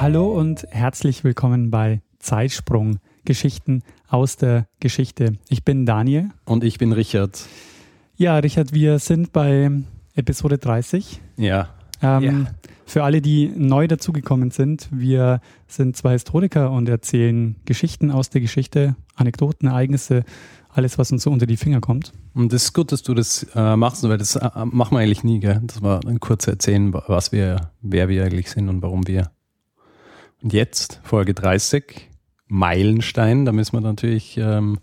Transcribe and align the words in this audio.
Hallo 0.00 0.26
und 0.38 0.66
herzlich 0.70 1.24
willkommen 1.24 1.70
bei 1.70 2.00
Zeitsprung, 2.18 2.98
Geschichten 3.24 3.82
aus 4.08 4.36
der 4.36 4.66
Geschichte. 4.78 5.34
Ich 5.48 5.64
bin 5.64 5.86
Daniel. 5.86 6.30
Und 6.44 6.64
ich 6.64 6.78
bin 6.78 6.92
Richard. 6.92 7.46
Ja, 8.16 8.36
Richard, 8.38 8.72
wir 8.72 8.98
sind 8.98 9.32
bei 9.32 9.70
Episode 10.14 10.58
30. 10.58 11.20
Ja. 11.36 11.70
Ähm, 12.02 12.22
Ja. 12.22 12.32
Für 12.88 13.02
alle, 13.02 13.20
die 13.20 13.50
neu 13.56 13.88
dazugekommen 13.88 14.52
sind, 14.52 14.88
wir 14.92 15.40
sind 15.66 15.96
zwei 15.96 16.12
Historiker 16.12 16.70
und 16.70 16.88
erzählen 16.88 17.56
Geschichten 17.64 18.12
aus 18.12 18.30
der 18.30 18.40
Geschichte, 18.40 18.94
Anekdoten, 19.16 19.66
Ereignisse, 19.68 20.22
alles, 20.68 20.96
was 20.96 21.10
uns 21.10 21.24
so 21.24 21.30
unter 21.32 21.46
die 21.46 21.56
Finger 21.56 21.80
kommt. 21.80 22.12
Und 22.32 22.52
es 22.52 22.64
ist 22.64 22.74
gut, 22.74 22.92
dass 22.92 23.02
du 23.02 23.14
das 23.14 23.44
äh, 23.56 23.74
machst, 23.74 24.08
weil 24.08 24.18
das 24.18 24.36
äh, 24.36 24.48
machen 24.66 24.94
wir 24.94 25.00
eigentlich 25.00 25.24
nie, 25.24 25.40
gell? 25.40 25.60
Das 25.64 25.82
war 25.82 26.00
ein 26.06 26.20
kurz 26.20 26.46
erzählen, 26.46 26.94
was 26.94 27.32
wir, 27.32 27.72
wer 27.82 28.08
wir 28.08 28.24
eigentlich 28.24 28.50
sind 28.50 28.68
und 28.68 28.82
warum 28.82 29.08
wir. 29.08 29.32
Und 30.42 30.52
jetzt, 30.52 31.00
Folge 31.02 31.34
30, 31.34 32.08
Meilenstein, 32.48 33.44
da 33.44 33.52
müssen 33.52 33.74
wir 33.76 33.80
natürlich 33.80 34.36
ähm, 34.38 34.78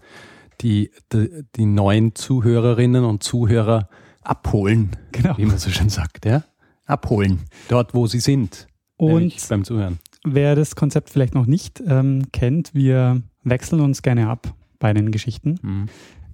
die, 0.62 0.92
die, 1.12 1.44
die 1.56 1.66
neuen 1.66 2.16
Zuhörerinnen 2.16 3.04
und 3.06 3.24
Zuhörer 3.24 3.88
abholen, 4.22 4.92
Genau. 5.12 5.38
wie 5.38 5.46
man 5.46 5.58
so 5.58 5.70
schön 5.70 5.90
sagt, 5.90 6.26
ja? 6.26 6.44
Abholen, 6.86 7.42
dort 7.70 7.94
wo 7.94 8.08
sie 8.08 8.20
sind. 8.20 8.68
Und 8.98 9.34
beim 9.50 9.64
Zuhören. 9.64 10.00
wer 10.26 10.56
das 10.56 10.76
Konzept 10.76 11.10
vielleicht 11.10 11.34
noch 11.34 11.46
nicht 11.46 11.82
ähm, 11.86 12.24
kennt, 12.32 12.74
wir 12.74 13.22
wechseln 13.44 13.82
uns 13.82 14.02
gerne 14.02 14.30
ab 14.30 14.54
bei 14.80 14.94
den 14.94 15.12
Geschichten. 15.12 15.60
Mhm. 15.62 15.86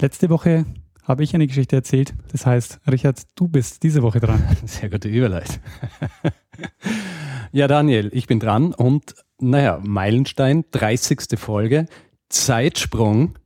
Letzte 0.02 0.30
Woche 0.30 0.66
habe 1.04 1.24
ich 1.24 1.34
eine 1.34 1.48
Geschichte 1.48 1.76
erzählt. 1.76 2.14
Das 2.32 2.46
heißt, 2.46 2.80
Richard, 2.92 3.22
du 3.36 3.48
bist 3.48 3.82
diese 3.84 4.02
Woche 4.04 4.20
dran. 4.20 4.44
Sehr 4.66 4.90
gute 4.90 5.08
Überleitung. 5.08 5.58
ja, 7.52 7.68
Daniel, 7.68 8.10
ich 8.14 8.28
bin 8.28 8.40
dran 8.40 8.74
und 8.74 9.16
naja, 9.40 9.80
Meilenstein, 9.84 10.66
30. 10.72 11.40
Folge, 11.40 11.86
Zeitsprung. 12.30 13.38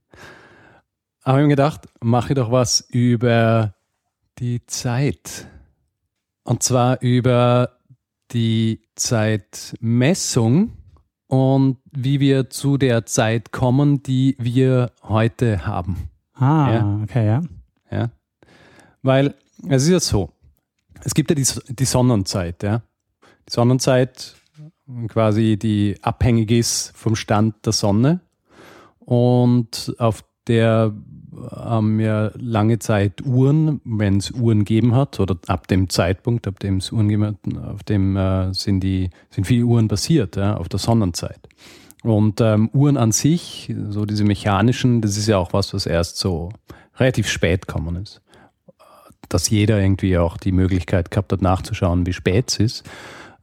Habe 1.23 1.39
ich 1.39 1.43
mir 1.43 1.49
gedacht, 1.49 1.87
mache 2.01 2.33
doch 2.33 2.51
was 2.51 2.81
über 2.89 3.75
die 4.39 4.65
Zeit. 4.65 5.47
Und 6.43 6.63
zwar 6.63 7.01
über 7.01 7.77
die 8.31 8.81
Zeitmessung 8.95 10.73
und 11.27 11.77
wie 11.91 12.19
wir 12.19 12.49
zu 12.49 12.77
der 12.77 13.05
Zeit 13.05 13.51
kommen, 13.51 14.03
die 14.03 14.35
wir 14.39 14.91
heute 15.03 15.65
haben. 15.65 16.09
Ah, 16.33 16.73
Ja. 16.73 16.99
okay, 17.03 17.25
ja. 17.25 17.41
Ja? 17.91 18.11
Weil 19.01 19.35
es 19.69 19.83
ist 19.83 19.89
ja 19.89 19.99
so, 19.99 20.31
es 21.03 21.13
gibt 21.13 21.29
ja 21.29 21.35
die, 21.35 21.45
die 21.69 21.85
Sonnenzeit, 21.85 22.63
ja. 22.63 22.81
Die 23.47 23.53
Sonnenzeit 23.53 24.35
quasi, 25.07 25.57
die 25.57 25.95
abhängig 26.01 26.51
ist 26.51 26.91
vom 26.95 27.15
Stand 27.15 27.65
der 27.65 27.73
Sonne 27.73 28.21
und 28.99 29.95
auf 29.97 30.23
der 30.47 30.93
haben 31.51 31.99
ja 31.99 32.31
lange 32.35 32.79
Zeit 32.79 33.25
Uhren, 33.25 33.81
wenn 33.83 34.17
es 34.17 34.31
Uhren 34.31 34.59
gegeben 34.59 34.95
hat, 34.95 35.19
oder 35.19 35.35
ab 35.47 35.67
dem 35.67 35.89
Zeitpunkt, 35.89 36.47
ab 36.47 36.59
dem 36.59 36.77
es 36.77 36.91
Uhren 36.91 37.07
gegeben 37.07 37.25
hat, 37.25 37.73
auf 37.73 37.83
dem 37.83 38.15
äh, 38.15 38.53
sind 38.53 38.81
die 38.81 39.09
sind 39.29 39.45
viele 39.45 39.65
Uhren 39.65 39.87
basiert, 39.87 40.35
ja, 40.35 40.57
auf 40.57 40.69
der 40.69 40.79
Sonnenzeit. 40.79 41.39
Und 42.03 42.41
ähm, 42.41 42.69
Uhren 42.73 42.97
an 42.97 43.11
sich, 43.11 43.73
so 43.89 44.05
diese 44.05 44.25
mechanischen, 44.25 45.01
das 45.01 45.17
ist 45.17 45.27
ja 45.27 45.37
auch 45.37 45.53
was, 45.53 45.73
was 45.73 45.85
erst 45.85 46.17
so 46.17 46.49
relativ 46.97 47.29
spät 47.29 47.67
gekommen 47.67 47.95
ist. 47.95 48.21
Dass 49.29 49.49
jeder 49.49 49.79
irgendwie 49.79 50.17
auch 50.17 50.37
die 50.37 50.51
Möglichkeit 50.51 51.11
gehabt 51.11 51.31
hat, 51.31 51.41
nachzuschauen, 51.41 52.05
wie 52.05 52.13
spät 52.13 52.51
es 52.51 52.59
ist. 52.59 52.83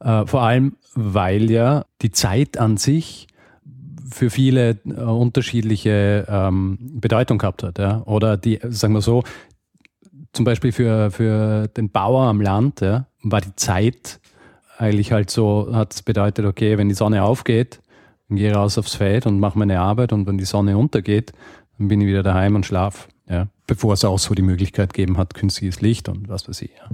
Äh, 0.03 0.25
vor 0.25 0.41
allem, 0.41 0.77
weil 0.95 1.49
ja 1.49 1.85
die 2.01 2.11
Zeit 2.11 2.57
an 2.57 2.77
sich 2.77 3.27
für 4.11 4.29
viele 4.29 4.79
äh, 4.85 4.91
unterschiedliche 5.01 6.25
ähm, 6.27 6.77
Bedeutung 6.79 7.37
gehabt 7.37 7.63
hat. 7.63 7.79
Ja? 7.79 8.01
Oder 8.05 8.37
die, 8.37 8.59
sagen 8.69 8.93
wir 8.93 9.01
so, 9.01 9.23
zum 10.33 10.45
Beispiel 10.45 10.71
für, 10.71 11.11
für 11.11 11.67
den 11.67 11.89
Bauer 11.89 12.23
am 12.23 12.41
Land 12.41 12.81
ja, 12.81 13.07
war 13.23 13.41
die 13.41 13.55
Zeit 13.55 14.19
eigentlich 14.77 15.11
halt 15.11 15.29
so, 15.29 15.69
hat 15.73 15.93
es 15.93 16.01
bedeutet, 16.01 16.45
okay, 16.45 16.77
wenn 16.77 16.89
die 16.89 16.95
Sonne 16.95 17.23
aufgeht, 17.23 17.81
dann 18.27 18.37
gehe 18.37 18.49
ich 18.49 18.55
raus 18.55 18.77
aufs 18.77 18.95
Feld 18.95 19.25
und 19.27 19.39
mache 19.39 19.59
meine 19.59 19.79
Arbeit 19.79 20.13
und 20.13 20.25
wenn 20.25 20.37
die 20.37 20.45
Sonne 20.45 20.77
untergeht, 20.77 21.33
dann 21.77 21.87
bin 21.87 22.01
ich 22.01 22.07
wieder 22.07 22.23
daheim 22.23 22.55
und 22.55 22.65
schlaf. 22.65 23.07
Ja? 23.29 23.47
Bevor 23.67 23.93
es 23.93 24.03
auch 24.03 24.19
so 24.19 24.33
die 24.33 24.41
Möglichkeit 24.41 24.93
gegeben 24.93 25.17
hat, 25.17 25.35
künstliches 25.35 25.81
Licht 25.81 26.09
und 26.09 26.29
was 26.29 26.47
weiß 26.47 26.63
ich. 26.63 26.71
Ja? 26.71 26.89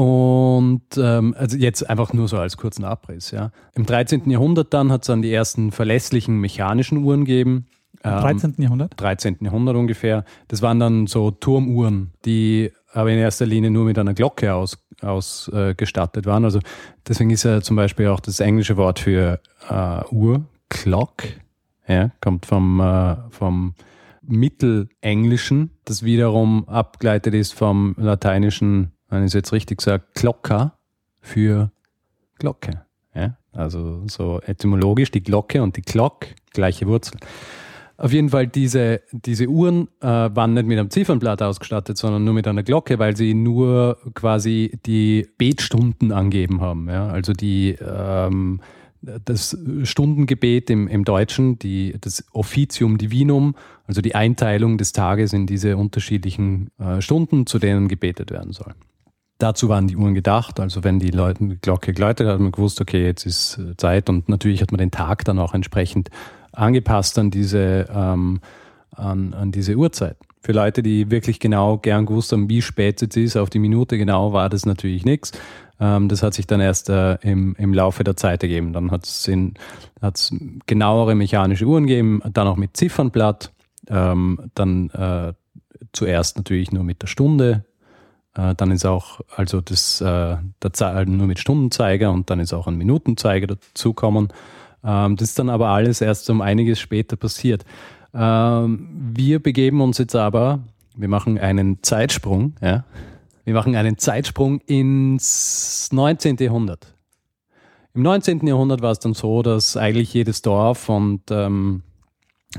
Und 0.00 0.82
ähm, 0.96 1.34
also 1.36 1.58
jetzt 1.58 1.90
einfach 1.90 2.14
nur 2.14 2.26
so 2.26 2.38
als 2.38 2.56
kurzen 2.56 2.84
Abriss. 2.84 3.32
Ja. 3.32 3.50
Im 3.74 3.84
13. 3.84 4.30
Jahrhundert 4.30 4.72
dann 4.72 4.90
hat 4.90 5.02
es 5.02 5.08
dann 5.08 5.20
die 5.20 5.30
ersten 5.30 5.72
verlässlichen 5.72 6.40
mechanischen 6.40 7.04
Uhren 7.04 7.26
gegeben. 7.26 7.66
Im 8.02 8.12
Ähm, 8.12 8.20
13. 8.20 8.54
Jahrhundert. 8.56 8.94
13. 8.96 9.36
Jahrhundert 9.42 9.76
ungefähr. 9.76 10.24
Das 10.48 10.62
waren 10.62 10.80
dann 10.80 11.06
so 11.06 11.30
Turmuhren, 11.30 12.12
die 12.24 12.72
aber 12.94 13.10
in 13.10 13.18
erster 13.18 13.44
Linie 13.44 13.70
nur 13.70 13.84
mit 13.84 13.98
einer 13.98 14.14
Glocke 14.14 14.54
ausgestattet 14.54 15.04
aus, 15.04 15.50
äh, 15.52 15.74
gestattet 15.74 16.24
waren. 16.24 16.46
Also 16.46 16.60
deswegen 17.06 17.28
ist 17.28 17.42
ja 17.42 17.60
zum 17.60 17.76
Beispiel 17.76 18.08
auch 18.08 18.20
das 18.20 18.40
englische 18.40 18.78
Wort 18.78 19.00
für 19.00 19.38
äh, 19.68 20.00
Uhr, 20.10 20.44
Clock, 20.70 21.24
ja, 21.86 22.10
kommt 22.22 22.46
vom, 22.46 22.80
äh, 22.80 23.16
vom 23.28 23.74
Mittelenglischen, 24.22 25.72
das 25.84 26.02
wiederum 26.04 26.66
abgeleitet 26.70 27.34
ist 27.34 27.52
vom 27.52 27.94
lateinischen, 27.98 28.92
wenn 29.10 29.24
ich 29.24 29.28
es 29.28 29.34
jetzt 29.34 29.52
richtig 29.52 29.80
sage, 29.82 30.04
Glocca 30.14 30.78
für 31.20 31.70
Glocke. 32.38 32.82
Ja? 33.14 33.36
Also 33.52 34.02
so 34.06 34.40
etymologisch 34.46 35.10
die 35.10 35.22
Glocke 35.22 35.62
und 35.62 35.76
die 35.76 35.82
Glock, 35.82 36.26
gleiche 36.52 36.86
Wurzel. 36.86 37.18
Auf 37.96 38.14
jeden 38.14 38.30
Fall, 38.30 38.46
diese, 38.46 39.02
diese 39.12 39.46
Uhren 39.46 39.88
äh, 40.00 40.06
waren 40.06 40.54
nicht 40.54 40.66
mit 40.66 40.78
einem 40.78 40.88
Ziffernblatt 40.88 41.42
ausgestattet, 41.42 41.98
sondern 41.98 42.24
nur 42.24 42.32
mit 42.32 42.48
einer 42.48 42.62
Glocke, 42.62 42.98
weil 42.98 43.14
sie 43.14 43.34
nur 43.34 43.98
quasi 44.14 44.78
die 44.86 45.28
Betstunden 45.36 46.10
angeben 46.10 46.62
haben. 46.62 46.88
Ja? 46.88 47.08
Also 47.08 47.34
die, 47.34 47.72
ähm, 47.72 48.60
das 49.02 49.56
Stundengebet 49.82 50.70
im, 50.70 50.88
im 50.88 51.04
Deutschen, 51.04 51.58
die, 51.58 51.94
das 52.00 52.24
Officium 52.32 52.96
Divinum, 52.96 53.54
also 53.86 54.00
die 54.00 54.14
Einteilung 54.14 54.78
des 54.78 54.92
Tages 54.92 55.34
in 55.34 55.46
diese 55.46 55.76
unterschiedlichen 55.76 56.70
äh, 56.78 57.02
Stunden, 57.02 57.46
zu 57.46 57.58
denen 57.58 57.88
gebetet 57.88 58.30
werden 58.30 58.52
soll. 58.52 58.74
Dazu 59.40 59.70
waren 59.70 59.88
die 59.88 59.96
Uhren 59.96 60.14
gedacht. 60.14 60.60
Also 60.60 60.84
wenn 60.84 60.98
die 60.98 61.10
Leute 61.10 61.44
die 61.46 61.56
Glocke 61.56 61.94
geläutet 61.94 62.26
hat, 62.26 62.34
hat 62.34 62.40
man 62.40 62.52
gewusst, 62.52 62.80
okay, 62.80 63.04
jetzt 63.04 63.24
ist 63.24 63.58
äh, 63.58 63.76
Zeit 63.76 64.10
und 64.10 64.28
natürlich 64.28 64.60
hat 64.60 64.70
man 64.70 64.78
den 64.78 64.90
Tag 64.90 65.24
dann 65.24 65.38
auch 65.38 65.54
entsprechend 65.54 66.10
angepasst 66.52 67.18
an 67.18 67.30
diese, 67.30 67.86
ähm, 67.92 68.40
an, 68.94 69.32
an 69.32 69.50
diese 69.50 69.76
Uhrzeit. 69.76 70.16
Für 70.42 70.52
Leute, 70.52 70.82
die 70.82 71.10
wirklich 71.10 71.40
genau 71.40 71.78
gern 71.78 72.04
gewusst 72.04 72.32
haben, 72.32 72.50
wie 72.50 72.60
spät 72.60 73.02
es 73.02 73.16
ist, 73.16 73.36
auf 73.36 73.48
die 73.48 73.58
Minute 73.58 73.96
genau, 73.96 74.34
war 74.34 74.50
das 74.50 74.66
natürlich 74.66 75.06
nichts. 75.06 75.32
Ähm, 75.80 76.08
das 76.08 76.22
hat 76.22 76.34
sich 76.34 76.46
dann 76.46 76.60
erst 76.60 76.90
äh, 76.90 77.14
im, 77.22 77.54
im 77.56 77.72
Laufe 77.72 78.04
der 78.04 78.16
Zeit 78.16 78.42
ergeben. 78.42 78.74
Dann 78.74 78.90
hat 78.90 79.04
es 79.06 80.34
genauere 80.66 81.14
mechanische 81.14 81.64
Uhren 81.64 81.86
gegeben, 81.86 82.20
dann 82.30 82.46
auch 82.46 82.56
mit 82.56 82.76
Ziffernblatt, 82.76 83.52
ähm, 83.88 84.50
dann 84.54 84.90
äh, 84.90 85.32
zuerst 85.92 86.36
natürlich 86.36 86.72
nur 86.72 86.84
mit 86.84 87.00
der 87.00 87.06
Stunde, 87.06 87.64
äh, 88.34 88.54
dann 88.54 88.70
ist 88.70 88.84
auch 88.86 89.20
also 89.34 89.60
das 89.60 90.00
äh, 90.00 90.36
der 90.62 90.72
Ze 90.72 91.04
nur 91.06 91.26
mit 91.26 91.38
Stundenzeiger 91.38 92.10
und 92.12 92.30
dann 92.30 92.40
ist 92.40 92.52
auch 92.52 92.66
ein 92.66 92.76
Minutenzeiger 92.76 93.48
dazukommen. 93.48 94.28
Ähm, 94.84 95.16
das 95.16 95.30
ist 95.30 95.38
dann 95.38 95.50
aber 95.50 95.68
alles 95.68 96.00
erst 96.00 96.30
um 96.30 96.40
einiges 96.40 96.78
später 96.78 97.16
passiert. 97.16 97.64
Ähm, 98.14 98.88
wir 99.14 99.42
begeben 99.42 99.80
uns 99.80 99.98
jetzt 99.98 100.16
aber, 100.16 100.60
wir 100.96 101.08
machen 101.08 101.38
einen 101.38 101.82
Zeitsprung, 101.82 102.54
ja. 102.60 102.84
Wir 103.44 103.54
machen 103.54 103.74
einen 103.74 103.98
Zeitsprung 103.98 104.60
ins 104.66 105.88
19. 105.92 106.36
Jahrhundert. 106.36 106.94
Im 107.94 108.02
19. 108.02 108.46
Jahrhundert 108.46 108.82
war 108.82 108.92
es 108.92 109.00
dann 109.00 109.14
so, 109.14 109.42
dass 109.42 109.76
eigentlich 109.76 110.14
jedes 110.14 110.42
Dorf 110.42 110.88
und 110.88 111.22
ähm, 111.30 111.82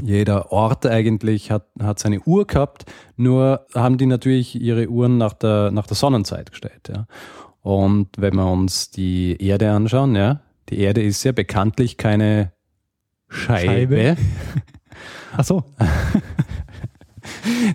jeder 0.01 0.51
Ort 0.51 0.85
eigentlich 0.85 1.51
hat, 1.51 1.65
hat 1.81 1.99
seine 1.99 2.21
Uhr 2.21 2.47
gehabt, 2.47 2.85
nur 3.17 3.65
haben 3.75 3.97
die 3.97 4.05
natürlich 4.05 4.55
ihre 4.59 4.88
Uhren 4.88 5.17
nach 5.17 5.33
der, 5.33 5.71
nach 5.71 5.88
der 5.88 5.97
Sonnenzeit 5.97 6.51
gestellt. 6.51 6.89
Ja. 6.89 7.07
Und 7.61 8.09
wenn 8.17 8.35
wir 8.35 8.49
uns 8.49 8.91
die 8.91 9.38
Erde 9.39 9.71
anschauen, 9.71 10.15
ja, 10.15 10.41
Die 10.71 10.79
Erde 10.79 11.01
ist 11.03 11.23
ja 11.23 11.33
bekanntlich 11.33 11.97
keine 11.97 12.53
Scheibe. 13.27 13.97
Scheibe. 13.97 14.17
Ach 15.38 15.43
so. 15.43 15.63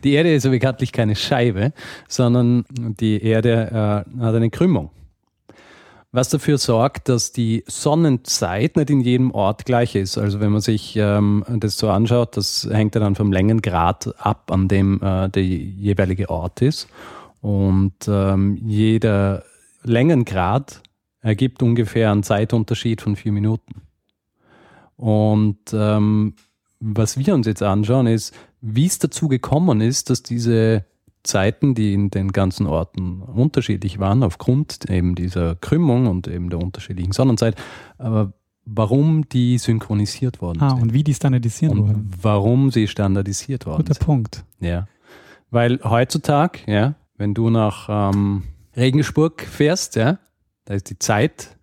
Die 0.02 0.12
Erde 0.12 0.34
ist 0.34 0.44
ja 0.44 0.50
bekanntlich 0.50 0.92
keine 0.92 1.14
Scheibe, 1.14 1.72
sondern 2.08 2.64
die 2.70 3.22
Erde 3.22 4.04
äh, 4.18 4.20
hat 4.20 4.34
eine 4.34 4.50
Krümmung. 4.50 4.90
Was 6.16 6.30
dafür 6.30 6.56
sorgt, 6.56 7.10
dass 7.10 7.32
die 7.32 7.62
Sonnenzeit 7.66 8.76
nicht 8.76 8.88
in 8.88 9.02
jedem 9.02 9.32
Ort 9.32 9.66
gleich 9.66 9.94
ist. 9.94 10.16
Also 10.16 10.40
wenn 10.40 10.50
man 10.50 10.62
sich 10.62 10.96
ähm, 10.96 11.44
das 11.46 11.76
so 11.76 11.90
anschaut, 11.90 12.38
das 12.38 12.66
hängt 12.72 12.94
ja 12.94 13.02
dann 13.02 13.14
vom 13.14 13.32
Längengrad 13.32 14.14
ab, 14.16 14.50
an 14.50 14.66
dem 14.66 14.98
äh, 15.02 15.28
der 15.28 15.42
jeweilige 15.42 16.30
Ort 16.30 16.62
ist. 16.62 16.88
Und 17.42 18.08
ähm, 18.08 18.56
jeder 18.64 19.44
Längengrad 19.82 20.80
ergibt 21.20 21.62
ungefähr 21.62 22.10
einen 22.10 22.22
Zeitunterschied 22.22 23.02
von 23.02 23.14
vier 23.14 23.32
Minuten. 23.32 23.82
Und 24.96 25.58
ähm, 25.74 26.32
was 26.80 27.18
wir 27.18 27.34
uns 27.34 27.46
jetzt 27.46 27.62
anschauen, 27.62 28.06
ist, 28.06 28.34
wie 28.62 28.86
es 28.86 28.98
dazu 28.98 29.28
gekommen 29.28 29.82
ist, 29.82 30.08
dass 30.08 30.22
diese 30.22 30.86
Zeiten, 31.26 31.74
die 31.74 31.92
in 31.92 32.10
den 32.10 32.32
ganzen 32.32 32.66
Orten 32.66 33.20
unterschiedlich 33.22 33.98
waren, 33.98 34.22
aufgrund 34.22 34.88
eben 34.88 35.14
dieser 35.14 35.54
Krümmung 35.56 36.06
und 36.06 36.26
eben 36.28 36.48
der 36.50 36.60
unterschiedlichen 36.62 37.12
Sonnenzeit, 37.12 37.54
aber 37.98 38.32
warum 38.64 39.28
die 39.28 39.58
synchronisiert 39.58 40.40
worden 40.40 40.60
Ah, 40.62 40.70
sind. 40.70 40.82
und 40.82 40.92
wie 40.92 41.04
die 41.04 41.14
standardisiert 41.14 41.72
Und 41.72 41.78
wurden. 41.78 42.10
warum 42.20 42.70
sie 42.70 42.88
standardisiert 42.88 43.66
worden 43.66 43.78
Guter 43.78 43.94
sind. 43.94 44.04
Punkt. 44.04 44.44
Ja. 44.60 44.88
Weil 45.50 45.78
heutzutage, 45.84 46.58
ja, 46.66 46.94
wenn 47.16 47.32
du 47.34 47.50
nach 47.50 47.88
ähm, 47.88 48.42
Regensburg 48.76 49.42
fährst, 49.42 49.94
ja, 49.96 50.18
da 50.64 50.74
ist 50.74 50.90
die 50.90 50.98
Zeit 50.98 51.56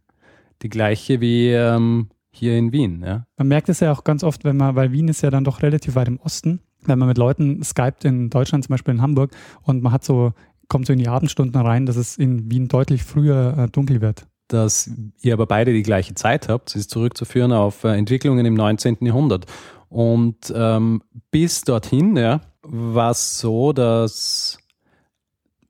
die 0.61 0.69
gleiche 0.69 1.19
wie 1.19 1.49
ähm, 1.49 2.07
hier 2.31 2.57
in 2.57 2.71
Wien, 2.71 3.03
ja. 3.05 3.25
Man 3.37 3.49
merkt 3.49 3.67
es 3.69 3.81
ja 3.81 3.91
auch 3.91 4.03
ganz 4.05 4.23
oft, 4.23 4.45
wenn 4.45 4.55
man, 4.57 4.75
weil 4.75 4.91
Wien 4.93 5.09
ist 5.09 5.21
ja 5.21 5.29
dann 5.29 5.43
doch 5.43 5.61
relativ 5.61 5.95
weit 5.95 6.07
im 6.07 6.19
Osten, 6.21 6.61
wenn 6.87 6.99
man 6.99 7.07
mit 7.07 7.17
Leuten 7.17 7.63
skypt 7.63 8.05
in 8.05 8.29
Deutschland, 8.29 8.63
zum 8.63 8.73
Beispiel 8.73 8.93
in 8.93 9.01
Hamburg, 9.01 9.31
und 9.63 9.83
man 9.83 9.91
hat 9.91 10.03
so, 10.03 10.33
kommt 10.67 10.87
so 10.87 10.93
in 10.93 10.99
die 10.99 11.07
Abendstunden 11.07 11.59
rein, 11.59 11.85
dass 11.85 11.95
es 11.95 12.17
in 12.17 12.49
Wien 12.51 12.67
deutlich 12.67 13.03
früher 13.03 13.55
äh, 13.57 13.67
dunkel 13.69 14.01
wird. 14.01 14.25
Dass 14.47 14.89
ihr 15.21 15.33
aber 15.33 15.45
beide 15.45 15.73
die 15.73 15.83
gleiche 15.83 16.15
Zeit 16.15 16.49
habt, 16.49 16.75
ist 16.75 16.89
zurückzuführen 16.89 17.51
auf 17.51 17.83
äh, 17.83 17.95
Entwicklungen 17.95 18.45
im 18.45 18.53
19. 18.53 18.97
Jahrhundert. 19.01 19.45
Und 19.89 20.51
ähm, 20.55 21.01
bis 21.31 21.61
dorthin, 21.61 22.17
ja, 22.17 22.41
war 22.63 23.11
es 23.11 23.39
so, 23.39 23.73
dass 23.73 24.57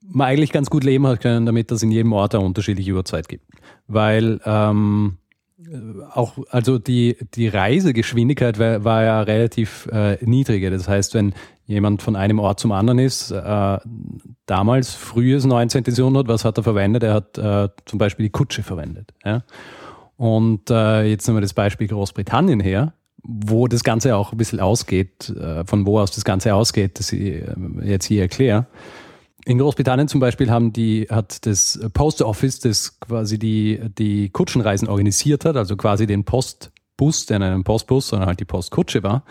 man 0.01 0.27
eigentlich 0.27 0.51
ganz 0.51 0.69
gut 0.69 0.83
leben 0.83 1.07
hat 1.07 1.21
können, 1.21 1.45
damit 1.45 1.71
es 1.71 1.83
in 1.83 1.92
jedem 1.92 2.13
Ort 2.13 2.36
eine 2.36 2.45
unterschiedliche 2.45 2.94
Uhrzeit 2.94 3.27
gibt. 3.27 3.45
Weil 3.88 4.39
ähm, 4.45 5.18
auch, 6.13 6.38
also 6.50 6.77
die, 6.77 7.18
die 7.33 7.48
Reisegeschwindigkeit 7.48 8.60
war, 8.60 8.83
war 8.83 9.04
ja 9.04 9.21
relativ 9.21 9.88
äh, 9.92 10.18
niedrige. 10.24 10.69
Das 10.69 10.88
heißt, 10.88 11.13
wenn 11.13 11.33
jemand 11.65 12.01
von 12.01 12.15
einem 12.15 12.39
Ort 12.39 12.60
zum 12.60 12.71
anderen 12.71 13.00
ist, 13.00 13.31
äh, 13.31 13.77
damals, 14.45 14.94
frühes 14.94 15.45
19. 15.45 15.83
Jahrhundert, 15.88 16.27
was 16.27 16.45
hat 16.45 16.57
er 16.57 16.63
verwendet? 16.63 17.04
Er 17.04 17.13
hat 17.13 17.38
äh, 17.38 17.69
zum 17.86 18.00
Beispiel 18.00 18.25
die 18.25 18.31
Kutsche 18.31 18.63
verwendet. 18.63 19.13
Ja? 19.24 19.44
Und 20.18 20.69
äh, 20.69 21.04
jetzt 21.04 21.27
nehmen 21.27 21.38
wir 21.38 21.42
das 21.42 21.54
Beispiel 21.54 21.88
Großbritannien 21.88 22.60
her, 22.60 22.94
wo 23.24 23.68
das 23.68 23.83
Ganze 23.83 24.15
auch 24.15 24.31
ein 24.31 24.38
bisschen 24.38 24.60
ausgeht, 24.60 25.30
äh, 25.30 25.65
von 25.65 25.86
wo 25.86 26.00
aus 26.00 26.12
das 26.12 26.25
Ganze 26.25 26.54
ausgeht, 26.54 27.00
das 27.00 27.12
ich 27.13 27.21
äh, 27.21 27.56
jetzt 27.83 28.06
hier 28.06 28.21
erkläre. 28.21 28.68
In 29.45 29.57
Großbritannien 29.57 30.07
zum 30.07 30.22
Beispiel 30.22 30.50
haben 30.50 30.72
die, 30.72 31.07
hat 31.10 31.45
das 31.45 31.80
Post 31.94 32.22
Office, 32.22 32.60
das 32.60 33.00
quasi 33.00 33.38
die, 33.38 33.80
die 33.98 34.30
Kutschenreisen 34.30 34.88
organisiert 34.88 35.44
hat, 35.44 35.57
also 35.57 35.75
quasi 35.75 36.07
den 36.07 36.24
Postbus, 36.24 37.25
der 37.25 37.42
ein 37.42 37.63
Postbus, 37.63 38.07
sondern 38.07 38.28
halt 38.28 38.40
die 38.40 38.45
Postkutsche 38.45 39.04
war, 39.04 39.24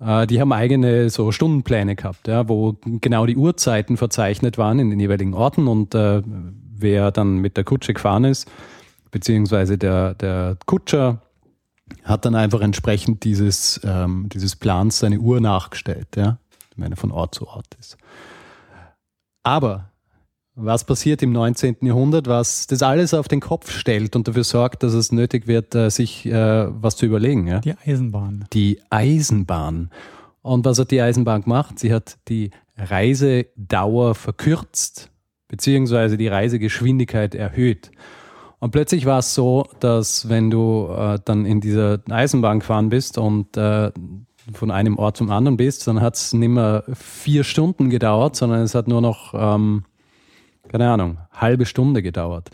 äh, 0.00 0.26
die 0.26 0.40
haben 0.40 0.52
eigene 0.52 1.10
so 1.10 1.32
Stundenpläne 1.32 1.96
gehabt, 1.96 2.28
ja, 2.28 2.48
wo 2.48 2.76
genau 2.84 3.26
die 3.26 3.36
Uhrzeiten 3.36 3.98
verzeichnet 3.98 4.56
waren 4.56 4.78
in 4.78 4.88
den 4.88 5.00
jeweiligen 5.00 5.34
Orten 5.34 5.68
und 5.68 5.94
äh, 5.94 6.22
wer 6.24 7.10
dann 7.10 7.36
mit 7.36 7.58
der 7.58 7.64
Kutsche 7.64 7.92
gefahren 7.92 8.24
ist, 8.24 8.50
beziehungsweise 9.10 9.76
der, 9.76 10.14
der 10.14 10.56
Kutscher 10.64 11.20
hat 12.04 12.24
dann 12.24 12.34
einfach 12.34 12.62
entsprechend 12.62 13.24
dieses, 13.24 13.80
ähm, 13.84 14.28
dieses 14.32 14.56
Plans 14.56 14.98
seine 14.98 15.18
Uhr 15.18 15.40
nachgestellt, 15.40 16.08
ja, 16.16 16.38
wenn 16.76 16.92
er 16.92 16.96
von 16.96 17.12
Ort 17.12 17.34
zu 17.34 17.46
Ort 17.46 17.66
ist. 17.78 17.98
Aber 19.42 19.92
was 20.54 20.84
passiert 20.84 21.22
im 21.22 21.32
19. 21.32 21.76
Jahrhundert, 21.80 22.26
was 22.26 22.66
das 22.66 22.82
alles 22.82 23.14
auf 23.14 23.26
den 23.26 23.40
Kopf 23.40 23.70
stellt 23.70 24.14
und 24.14 24.28
dafür 24.28 24.44
sorgt, 24.44 24.82
dass 24.82 24.92
es 24.92 25.10
nötig 25.10 25.46
wird, 25.46 25.74
äh, 25.74 25.90
sich 25.90 26.26
äh, 26.26 26.66
was 26.70 26.96
zu 26.96 27.06
überlegen? 27.06 27.46
Ja? 27.46 27.60
Die 27.60 27.74
Eisenbahn. 27.86 28.44
Die 28.52 28.80
Eisenbahn. 28.90 29.90
Und 30.42 30.64
was 30.64 30.78
hat 30.78 30.90
die 30.90 31.00
Eisenbahn 31.00 31.42
gemacht? 31.42 31.78
Sie 31.78 31.92
hat 31.92 32.18
die 32.28 32.50
Reisedauer 32.76 34.14
verkürzt, 34.14 35.10
beziehungsweise 35.48 36.16
die 36.16 36.28
Reisegeschwindigkeit 36.28 37.34
erhöht. 37.34 37.90
Und 38.58 38.70
plötzlich 38.70 39.06
war 39.06 39.20
es 39.20 39.34
so, 39.34 39.66
dass 39.80 40.28
wenn 40.28 40.50
du 40.50 40.88
äh, 40.96 41.18
dann 41.24 41.46
in 41.46 41.60
dieser 41.60 42.00
Eisenbahn 42.10 42.60
gefahren 42.60 42.90
bist 42.90 43.18
und 43.18 43.56
äh, 43.56 43.90
von 44.52 44.70
einem 44.70 44.98
Ort 44.98 45.16
zum 45.16 45.30
anderen 45.30 45.56
bist, 45.56 45.86
dann 45.86 46.00
hat 46.00 46.16
es 46.16 46.32
nicht 46.32 46.48
mehr 46.48 46.84
vier 46.92 47.44
Stunden 47.44 47.90
gedauert, 47.90 48.36
sondern 48.36 48.60
es 48.62 48.74
hat 48.74 48.88
nur 48.88 49.00
noch, 49.00 49.34
ähm, 49.34 49.84
keine 50.68 50.90
Ahnung, 50.90 51.18
halbe 51.32 51.66
Stunde 51.66 52.02
gedauert. 52.02 52.50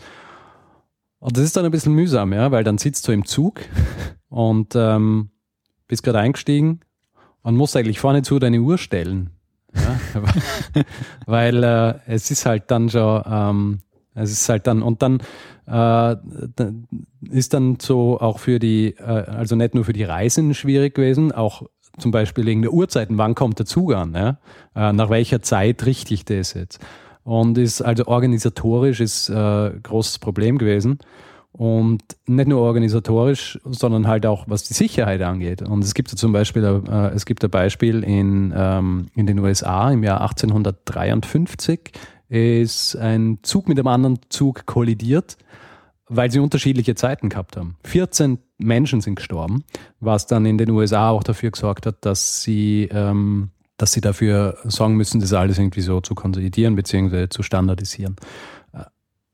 Und 1.19 1.35
das 1.35 1.43
ist 1.43 1.57
dann 1.57 1.65
ein 1.65 1.71
bisschen 1.71 1.93
mühsam, 1.93 2.33
ja, 2.33 2.51
weil 2.51 2.63
dann 2.63 2.77
sitzt 2.77 3.07
du 3.07 3.11
im 3.11 3.25
Zug 3.25 3.61
und 4.29 4.75
ähm, 4.75 5.29
bist 5.87 6.03
gerade 6.03 6.19
eingestiegen 6.19 6.81
und 7.41 7.55
musst 7.55 7.75
eigentlich 7.75 7.99
vorne 7.99 8.21
zu 8.21 8.39
deine 8.39 8.61
Uhr 8.61 8.77
stellen. 8.77 9.31
Ja? 9.75 10.23
weil 11.25 11.63
äh, 11.63 11.93
es 12.07 12.31
ist 12.31 12.45
halt 12.45 12.71
dann 12.71 12.89
schon, 12.89 13.23
ähm, 13.25 13.79
es 14.13 14.31
ist 14.31 14.49
halt 14.49 14.67
dann, 14.67 14.81
und 14.81 15.01
dann 15.01 15.21
äh, 15.67 16.15
ist 17.29 17.53
dann 17.53 17.77
so 17.79 18.19
auch 18.19 18.39
für 18.39 18.59
die, 18.59 18.95
äh, 18.97 19.03
also 19.03 19.55
nicht 19.55 19.75
nur 19.75 19.85
für 19.85 19.93
die 19.93 20.03
Reisen 20.03 20.53
schwierig 20.53 20.95
gewesen, 20.95 21.31
auch 21.31 21.63
zum 21.99 22.11
Beispiel 22.11 22.45
wegen 22.45 22.61
der 22.61 22.73
Uhrzeiten, 22.73 23.17
wann 23.17 23.35
kommt 23.35 23.59
der 23.59 23.65
Zug 23.65 23.93
an, 23.93 24.13
ja? 24.13 24.37
äh, 24.75 24.93
nach 24.93 25.09
welcher 25.09 25.41
Zeit 25.41 25.85
richte 25.85 26.13
ich 26.13 26.25
das 26.25 26.53
jetzt? 26.53 26.79
Und 27.23 27.57
ist 27.57 27.81
also 27.81 28.07
organisatorisch 28.07 28.99
ist 28.99 29.29
äh, 29.29 29.71
großes 29.83 30.19
Problem 30.19 30.57
gewesen. 30.57 30.99
Und 31.51 32.01
nicht 32.25 32.47
nur 32.47 32.61
organisatorisch, 32.61 33.59
sondern 33.65 34.07
halt 34.07 34.25
auch 34.25 34.45
was 34.47 34.63
die 34.63 34.73
Sicherheit 34.73 35.21
angeht. 35.21 35.61
Und 35.61 35.83
es 35.83 35.93
gibt 35.93 36.09
zum 36.09 36.31
Beispiel, 36.31 36.63
äh, 36.63 37.07
es 37.13 37.25
gibt 37.25 37.43
ein 37.43 37.49
Beispiel 37.49 38.03
in, 38.03 38.53
ähm, 38.55 39.07
in 39.15 39.25
den 39.27 39.39
USA 39.39 39.91
im 39.91 40.03
Jahr 40.03 40.21
1853 40.21 41.91
ist 42.29 42.95
ein 42.95 43.39
Zug 43.41 43.67
mit 43.67 43.79
einem 43.79 43.87
anderen 43.87 44.19
Zug 44.29 44.67
kollidiert, 44.67 45.37
weil 46.09 46.31
sie 46.31 46.39
unterschiedliche 46.39 46.95
Zeiten 46.95 47.29
gehabt 47.29 47.55
haben. 47.55 47.77
14 47.85 48.39
Menschen 48.57 49.01
sind 49.01 49.15
gestorben, 49.15 49.63
was 49.99 50.27
dann 50.27 50.45
in 50.45 50.57
den 50.57 50.71
USA 50.71 51.09
auch 51.09 51.23
dafür 51.23 51.51
gesorgt 51.51 51.85
hat, 51.85 51.97
dass 52.01 52.41
sie, 52.41 52.89
ähm, 52.91 53.49
dass 53.77 53.93
sie 53.93 54.01
dafür 54.01 54.57
sorgen 54.65 54.95
müssen, 54.95 55.21
das 55.21 55.33
alles 55.33 55.57
irgendwie 55.57 55.81
so 55.81 56.01
zu 56.01 56.15
konsolidieren 56.15 56.75
bzw. 56.75 57.29
zu 57.29 57.43
standardisieren. 57.43 58.15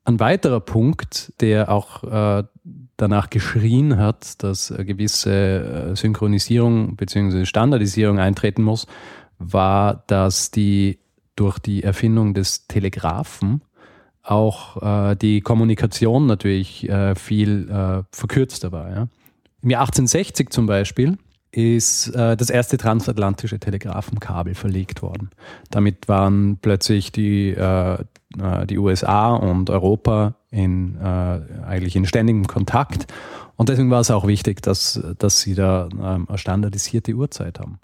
Ein 0.07 0.19
weiterer 0.19 0.59
Punkt, 0.59 1.33
der 1.41 1.71
auch 1.71 2.03
äh, 2.03 2.43
danach 2.95 3.31
geschrien 3.31 3.97
hat, 3.97 4.43
dass 4.43 4.71
eine 4.71 4.85
gewisse 4.85 5.31
äh, 5.31 5.95
Synchronisierung 5.95 6.95
bzw. 6.95 7.45
Standardisierung 7.45 8.19
eintreten 8.19 8.61
muss, 8.61 8.85
war, 9.39 10.03
dass 10.05 10.51
die 10.51 10.99
durch 11.35 11.57
die 11.57 11.81
Erfindung 11.81 12.35
des 12.35 12.67
Telegraphen 12.67 13.61
auch 14.25 14.81
äh, 15.11 15.15
die 15.15 15.41
Kommunikation 15.41 16.25
natürlich 16.25 16.89
äh, 16.89 17.15
viel 17.15 17.69
äh, 17.69 18.03
verkürzter 18.11 18.71
war. 18.71 18.89
Ja. 18.89 19.07
Im 19.61 19.69
Jahr 19.69 19.81
1860 19.81 20.49
zum 20.49 20.65
Beispiel 20.65 21.17
ist 21.51 22.09
äh, 22.09 22.35
das 22.35 22.49
erste 22.49 22.77
transatlantische 22.77 23.59
Telegrafenkabel 23.59 24.55
verlegt 24.55 25.01
worden. 25.01 25.29
Damit 25.71 26.07
waren 26.07 26.57
plötzlich 26.61 27.11
die, 27.11 27.51
äh, 27.51 27.97
die 28.67 28.77
USA 28.77 29.33
und 29.33 29.69
Europa 29.69 30.35
in, 30.51 30.97
äh, 30.97 31.39
eigentlich 31.65 31.95
in 31.95 32.05
ständigem 32.05 32.47
Kontakt. 32.47 33.07
Und 33.55 33.69
deswegen 33.69 33.89
war 33.89 34.01
es 34.01 34.11
auch 34.11 34.27
wichtig, 34.27 34.61
dass, 34.61 35.01
dass 35.17 35.39
sie 35.39 35.55
da 35.55 35.87
ähm, 35.93 36.25
eine 36.27 36.37
standardisierte 36.37 37.13
Uhrzeit 37.13 37.59
haben. 37.59 37.79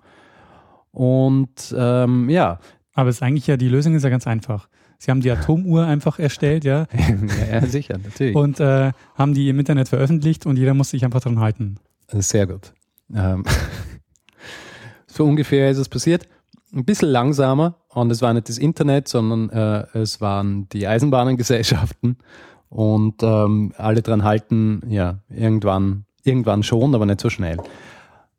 Und 0.91 1.73
ähm, 1.77 2.29
ja. 2.29 2.59
Aber 2.93 3.09
es 3.09 3.17
ist 3.17 3.23
eigentlich 3.23 3.47
ja, 3.47 3.55
die 3.55 3.69
Lösung 3.69 3.95
ist 3.95 4.03
ja 4.03 4.09
ganz 4.09 4.27
einfach. 4.27 4.67
Sie 5.03 5.09
haben 5.09 5.21
die 5.21 5.31
Atomuhr 5.31 5.87
einfach 5.87 6.19
erstellt, 6.19 6.63
ja. 6.63 6.85
ja, 7.51 7.65
sicher, 7.65 7.97
natürlich. 7.97 8.35
Und 8.35 8.59
äh, 8.59 8.91
haben 9.15 9.33
die 9.33 9.49
im 9.49 9.57
Internet 9.57 9.89
veröffentlicht 9.89 10.45
und 10.45 10.59
jeder 10.59 10.75
muss 10.75 10.91
sich 10.91 11.03
einfach 11.03 11.21
dran 11.21 11.39
halten. 11.39 11.77
Sehr 12.11 12.45
gut. 12.45 12.71
Ähm, 13.11 13.43
so 15.07 15.25
ungefähr 15.25 15.71
ist 15.71 15.79
es 15.79 15.89
passiert. 15.89 16.27
Ein 16.71 16.85
bisschen 16.85 17.09
langsamer 17.09 17.77
und 17.89 18.11
es 18.11 18.21
war 18.21 18.31
nicht 18.35 18.47
das 18.47 18.59
Internet, 18.59 19.07
sondern 19.07 19.49
äh, 19.49 19.97
es 19.97 20.21
waren 20.21 20.69
die 20.69 20.85
Eisenbahnengesellschaften. 20.85 22.17
und 22.69 23.23
ähm, 23.23 23.73
alle 23.77 24.03
dran 24.03 24.23
halten, 24.23 24.83
ja, 24.87 25.17
irgendwann, 25.29 26.05
irgendwann 26.23 26.61
schon, 26.61 26.93
aber 26.93 27.07
nicht 27.07 27.21
so 27.21 27.31
schnell. 27.31 27.57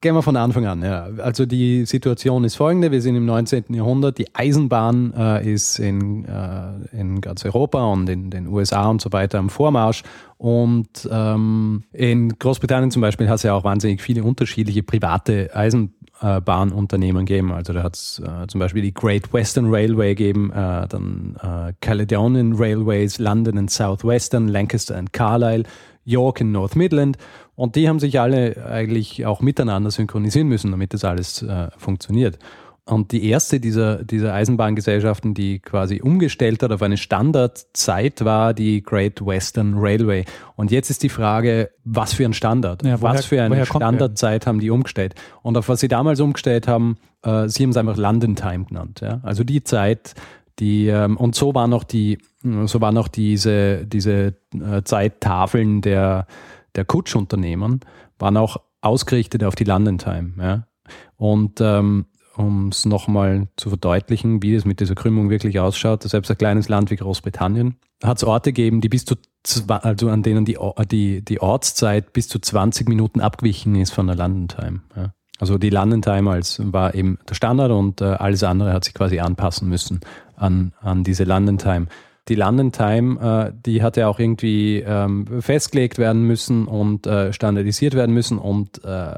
Gehen 0.02 0.16
wir 0.16 0.22
von 0.22 0.34
Anfang 0.36 0.66
an. 0.66 0.82
Ja. 0.82 1.06
Also 1.18 1.46
die 1.46 1.86
Situation 1.86 2.42
ist 2.42 2.56
folgende: 2.56 2.90
Wir 2.90 3.00
sind 3.00 3.14
im 3.14 3.24
19. 3.24 3.66
Jahrhundert. 3.68 4.18
Die 4.18 4.34
Eisenbahn 4.34 5.14
äh, 5.16 5.48
ist 5.48 5.78
in, 5.78 6.24
äh, 6.24 7.00
in 7.00 7.20
ganz 7.20 7.44
Europa 7.44 7.84
und 7.84 8.08
in 8.08 8.28
den 8.28 8.48
USA 8.48 8.90
und 8.90 9.00
so 9.00 9.12
weiter 9.12 9.38
am 9.38 9.48
Vormarsch. 9.48 10.02
Und 10.38 11.08
ähm, 11.08 11.84
in 11.92 12.36
Großbritannien 12.36 12.90
zum 12.90 13.00
Beispiel 13.00 13.28
hat 13.28 13.36
es 13.36 13.42
ja 13.44 13.54
auch 13.54 13.62
wahnsinnig 13.62 14.02
viele 14.02 14.24
unterschiedliche 14.24 14.82
private 14.82 15.54
Eisenbahnunternehmen 15.54 17.24
gegeben. 17.24 17.52
Also 17.52 17.72
da 17.72 17.84
hat 17.84 17.94
es 17.94 18.20
äh, 18.26 18.48
zum 18.48 18.58
Beispiel 18.58 18.82
die 18.82 18.92
Great 18.92 19.32
Western 19.32 19.72
Railway 19.72 20.16
gegeben, 20.16 20.50
äh, 20.50 20.88
dann 20.88 21.36
äh, 21.40 21.74
Caledonian 21.80 22.54
Railways, 22.54 23.20
London 23.20 23.56
and 23.56 23.70
Southwestern, 23.70 24.48
Lancaster 24.48 24.96
and 24.96 25.12
Carlisle, 25.12 25.62
York 26.04 26.40
in 26.40 26.52
North 26.52 26.76
Midland. 26.76 27.16
Und 27.54 27.76
die 27.76 27.88
haben 27.88 28.00
sich 28.00 28.20
alle 28.20 28.66
eigentlich 28.66 29.26
auch 29.26 29.40
miteinander 29.40 29.90
synchronisieren 29.90 30.48
müssen, 30.48 30.70
damit 30.70 30.94
das 30.94 31.04
alles 31.04 31.42
äh, 31.42 31.68
funktioniert. 31.76 32.38
Und 32.84 33.12
die 33.12 33.28
erste 33.28 33.60
dieser, 33.60 34.02
dieser 34.02 34.34
Eisenbahngesellschaften, 34.34 35.34
die 35.34 35.60
quasi 35.60 36.00
umgestellt 36.02 36.64
hat 36.64 36.72
auf 36.72 36.82
eine 36.82 36.96
Standardzeit, 36.96 38.24
war 38.24 38.54
die 38.54 38.82
Great 38.82 39.24
Western 39.24 39.74
Railway. 39.76 40.24
Und 40.56 40.72
jetzt 40.72 40.90
ist 40.90 41.04
die 41.04 41.08
Frage, 41.08 41.70
was 41.84 42.12
für 42.12 42.24
ein 42.24 42.32
Standard? 42.32 42.84
Ja, 42.84 43.00
woher, 43.00 43.14
was 43.14 43.26
für 43.26 43.40
eine 43.40 43.64
Standardzeit 43.66 44.48
haben 44.48 44.58
die 44.58 44.70
umgestellt? 44.70 45.14
Und 45.42 45.56
auf 45.56 45.68
was 45.68 45.78
sie 45.78 45.86
damals 45.86 46.18
umgestellt 46.18 46.66
haben, 46.66 46.96
äh, 47.22 47.48
sie 47.48 47.62
haben 47.62 47.70
es 47.70 47.76
einfach 47.76 47.96
London 47.96 48.34
Time 48.34 48.64
genannt. 48.64 49.00
Ja? 49.00 49.20
Also 49.22 49.44
die 49.44 49.62
Zeit, 49.62 50.16
die, 50.58 50.88
ähm, 50.88 51.16
und 51.16 51.36
so 51.36 51.54
waren 51.54 51.70
noch 51.70 51.84
die, 51.84 52.18
so 52.42 52.80
waren 52.80 52.94
noch 52.94 53.08
diese, 53.08 53.86
diese 53.86 54.34
äh, 54.54 54.82
Zeittafeln 54.84 55.80
der, 55.80 56.26
der 56.74 56.84
Kutschunternehmen 56.84 57.80
waren 58.18 58.36
auch 58.36 58.58
ausgerichtet 58.80 59.44
auf 59.44 59.54
die 59.54 59.64
London 59.64 59.98
Time. 59.98 60.32
Ja? 60.38 60.66
Und 61.16 61.60
ähm, 61.60 62.06
um 62.36 62.68
es 62.68 62.86
nochmal 62.86 63.48
zu 63.56 63.68
verdeutlichen, 63.68 64.42
wie 64.42 64.54
das 64.54 64.64
mit 64.64 64.80
dieser 64.80 64.94
Krümmung 64.94 65.30
wirklich 65.30 65.60
ausschaut, 65.60 66.02
selbst 66.02 66.30
ein 66.30 66.38
kleines 66.38 66.68
Land 66.68 66.90
wie 66.90 66.96
Großbritannien 66.96 67.76
hat 68.02 68.18
es 68.18 68.24
Orte 68.24 68.52
gegeben, 68.52 68.80
die 68.80 68.88
bis 68.88 69.04
zu 69.04 69.16
also 69.68 70.08
an 70.08 70.22
denen 70.22 70.44
die, 70.44 70.56
die, 70.90 71.24
die 71.24 71.40
Ortszeit 71.40 72.12
bis 72.12 72.28
zu 72.28 72.38
20 72.38 72.88
Minuten 72.88 73.20
abgewichen 73.20 73.74
ist 73.74 73.92
von 73.92 74.06
der 74.06 74.16
London 74.16 74.48
Time. 74.48 74.80
Ja. 74.96 75.12
Also 75.40 75.58
die 75.58 75.70
London 75.70 76.02
Time 76.02 76.30
als 76.30 76.60
war 76.64 76.94
eben 76.94 77.18
der 77.28 77.34
Standard 77.34 77.72
und 77.72 78.00
äh, 78.00 78.04
alles 78.04 78.44
andere 78.44 78.72
hat 78.72 78.84
sich 78.84 78.94
quasi 78.94 79.18
anpassen 79.18 79.68
müssen 79.68 80.00
an, 80.36 80.72
an 80.80 81.02
diese 81.02 81.24
London 81.24 81.58
Time 81.58 81.86
die 82.28 82.34
London 82.34 82.72
Time, 82.72 83.50
äh, 83.50 83.52
die 83.66 83.82
hat 83.82 83.96
ja 83.96 84.08
auch 84.08 84.18
irgendwie 84.18 84.78
ähm, 84.78 85.42
festgelegt 85.42 85.98
werden 85.98 86.22
müssen 86.22 86.66
und 86.66 87.06
äh, 87.06 87.32
standardisiert 87.32 87.94
werden 87.94 88.14
müssen 88.14 88.38
und 88.38 88.84
äh, 88.84 89.16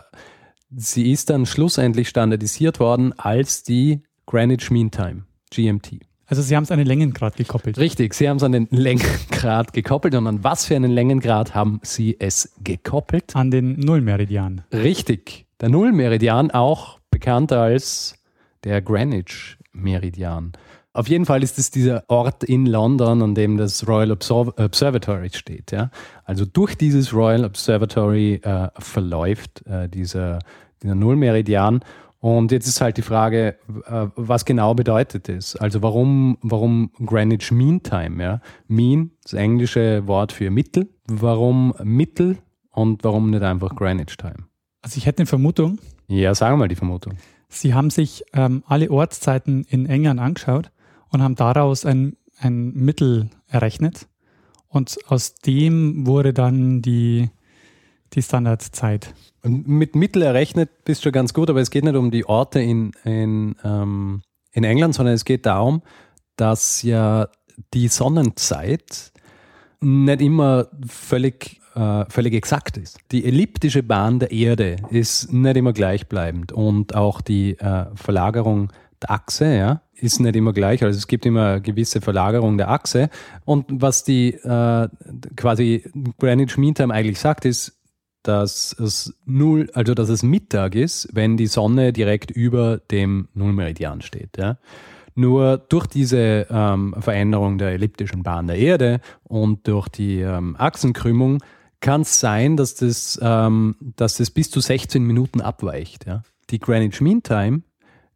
sie 0.74 1.12
ist 1.12 1.30
dann 1.30 1.46
schlussendlich 1.46 2.08
standardisiert 2.08 2.80
worden 2.80 3.12
als 3.18 3.62
die 3.62 4.02
Greenwich 4.26 4.70
Mean 4.70 4.90
Time, 4.90 5.24
GMT. 5.50 6.00
Also 6.26 6.40
Sie 6.40 6.56
haben 6.56 6.64
es 6.64 6.70
an 6.70 6.78
den 6.78 6.86
Längengrad 6.86 7.36
gekoppelt. 7.36 7.78
Richtig, 7.78 8.14
Sie 8.14 8.28
haben 8.28 8.38
es 8.38 8.42
an 8.42 8.52
den 8.52 8.66
Längengrad 8.70 9.74
gekoppelt. 9.74 10.14
Und 10.14 10.26
an 10.26 10.42
was 10.42 10.64
für 10.64 10.74
einen 10.74 10.90
Längengrad 10.90 11.54
haben 11.54 11.80
Sie 11.82 12.16
es 12.18 12.54
gekoppelt? 12.64 13.36
An 13.36 13.50
den 13.50 13.78
Nullmeridian. 13.78 14.62
Richtig, 14.72 15.46
der 15.60 15.68
Nullmeridian, 15.68 16.50
auch 16.50 16.98
bekannt 17.10 17.52
als 17.52 18.16
der 18.64 18.80
Greenwich 18.80 19.58
Meridian. 19.72 20.52
Auf 20.96 21.08
jeden 21.08 21.26
Fall 21.26 21.42
ist 21.42 21.58
es 21.58 21.72
dieser 21.72 22.04
Ort 22.08 22.44
in 22.44 22.66
London, 22.66 23.20
an 23.20 23.34
dem 23.34 23.56
das 23.56 23.88
Royal 23.88 24.12
Observatory 24.12 25.28
steht. 25.32 25.72
Ja? 25.72 25.90
Also 26.24 26.44
durch 26.44 26.76
dieses 26.76 27.12
Royal 27.12 27.44
Observatory 27.44 28.34
äh, 28.36 28.68
verläuft 28.78 29.66
äh, 29.66 29.88
dieser, 29.88 30.38
dieser 30.84 30.94
Nullmeridian. 30.94 31.80
Und 32.20 32.52
jetzt 32.52 32.68
ist 32.68 32.80
halt 32.80 32.96
die 32.96 33.02
Frage, 33.02 33.56
äh, 33.86 34.06
was 34.14 34.44
genau 34.44 34.74
bedeutet 34.74 35.28
das? 35.28 35.56
Also 35.56 35.82
warum, 35.82 36.38
warum 36.42 36.92
Greenwich 37.04 37.50
Mean 37.50 37.82
Time? 37.82 38.22
Ja? 38.22 38.40
Mean, 38.68 39.10
das 39.24 39.32
englische 39.32 40.06
Wort 40.06 40.30
für 40.30 40.52
Mittel. 40.52 40.88
Warum 41.08 41.74
Mittel 41.82 42.38
und 42.70 43.02
warum 43.02 43.30
nicht 43.30 43.42
einfach 43.42 43.74
Greenwich 43.74 44.16
Time? 44.16 44.46
Also 44.80 44.98
ich 44.98 45.06
hätte 45.06 45.18
eine 45.18 45.26
Vermutung. 45.26 45.80
Ja, 46.06 46.36
sagen 46.36 46.54
wir 46.54 46.58
mal 46.58 46.68
die 46.68 46.76
Vermutung. 46.76 47.14
Sie 47.48 47.74
haben 47.74 47.90
sich 47.90 48.24
ähm, 48.32 48.62
alle 48.66 48.92
Ortszeiten 48.92 49.64
in 49.68 49.86
England 49.86 50.20
angeschaut 50.20 50.70
und 51.14 51.22
haben 51.22 51.36
daraus 51.36 51.86
ein, 51.86 52.16
ein 52.38 52.74
Mittel 52.74 53.30
errechnet. 53.48 54.08
Und 54.68 54.96
aus 55.06 55.36
dem 55.36 56.06
wurde 56.06 56.34
dann 56.34 56.82
die, 56.82 57.30
die 58.12 58.22
Standardzeit. 58.22 59.14
Und 59.42 59.68
mit 59.68 59.94
Mittel 59.94 60.22
errechnet 60.22 60.84
bist 60.84 61.04
du 61.04 61.12
ganz 61.12 61.32
gut, 61.32 61.48
aber 61.48 61.60
es 61.60 61.70
geht 61.70 61.84
nicht 61.84 61.94
um 61.94 62.10
die 62.10 62.26
Orte 62.26 62.60
in, 62.60 62.90
in, 63.04 63.54
ähm, 63.62 64.22
in 64.52 64.64
England, 64.64 64.94
sondern 64.94 65.14
es 65.14 65.24
geht 65.24 65.46
darum, 65.46 65.82
dass 66.36 66.82
ja 66.82 67.28
die 67.72 67.86
Sonnenzeit 67.86 69.12
nicht 69.80 70.20
immer 70.20 70.66
völlig, 70.88 71.60
äh, 71.76 72.04
völlig 72.08 72.34
exakt 72.34 72.76
ist. 72.76 72.98
Die 73.12 73.24
elliptische 73.24 73.84
Bahn 73.84 74.18
der 74.18 74.32
Erde 74.32 74.76
ist 74.90 75.32
nicht 75.32 75.56
immer 75.56 75.72
gleichbleibend 75.72 76.50
und 76.50 76.96
auch 76.96 77.20
die 77.20 77.58
äh, 77.58 77.86
Verlagerung 77.94 78.72
Achse, 79.10 79.54
ja, 79.54 79.82
ist 79.94 80.20
nicht 80.20 80.36
immer 80.36 80.52
gleich. 80.52 80.82
Also 80.82 80.96
es 80.96 81.06
gibt 81.06 81.26
immer 81.26 81.60
gewisse 81.60 82.00
Verlagerung 82.00 82.58
der 82.58 82.70
Achse. 82.70 83.10
Und 83.44 83.66
was 83.68 84.04
die 84.04 84.34
äh, 84.34 84.88
quasi 85.36 85.84
Greenwich 86.18 86.56
Mean 86.56 86.74
Time 86.74 86.92
eigentlich 86.92 87.20
sagt, 87.20 87.44
ist, 87.44 87.80
dass 88.22 88.72
es 88.78 89.14
null, 89.26 89.70
also 89.74 89.94
dass 89.94 90.08
es 90.08 90.22
Mittag 90.22 90.74
ist, 90.74 91.08
wenn 91.12 91.36
die 91.36 91.46
Sonne 91.46 91.92
direkt 91.92 92.30
über 92.30 92.78
dem 92.90 93.28
Nullmeridian 93.34 94.00
steht. 94.00 94.36
Ja. 94.38 94.56
Nur 95.14 95.58
durch 95.58 95.86
diese 95.86 96.46
ähm, 96.50 96.94
Veränderung 96.98 97.58
der 97.58 97.72
elliptischen 97.72 98.22
Bahn 98.22 98.46
der 98.46 98.56
Erde 98.56 99.00
und 99.22 99.68
durch 99.68 99.88
die 99.88 100.20
ähm, 100.20 100.56
Achsenkrümmung 100.58 101.42
kann 101.80 102.00
es 102.00 102.18
sein, 102.18 102.56
dass 102.56 102.74
das, 102.74 103.18
ähm, 103.22 103.76
dass 103.96 104.16
das 104.16 104.30
bis 104.30 104.50
zu 104.50 104.60
16 104.60 105.04
Minuten 105.04 105.40
abweicht. 105.40 106.06
Ja. 106.06 106.22
Die 106.50 106.58
Greenwich 106.58 107.00
Mean 107.00 107.22
Time 107.22 107.62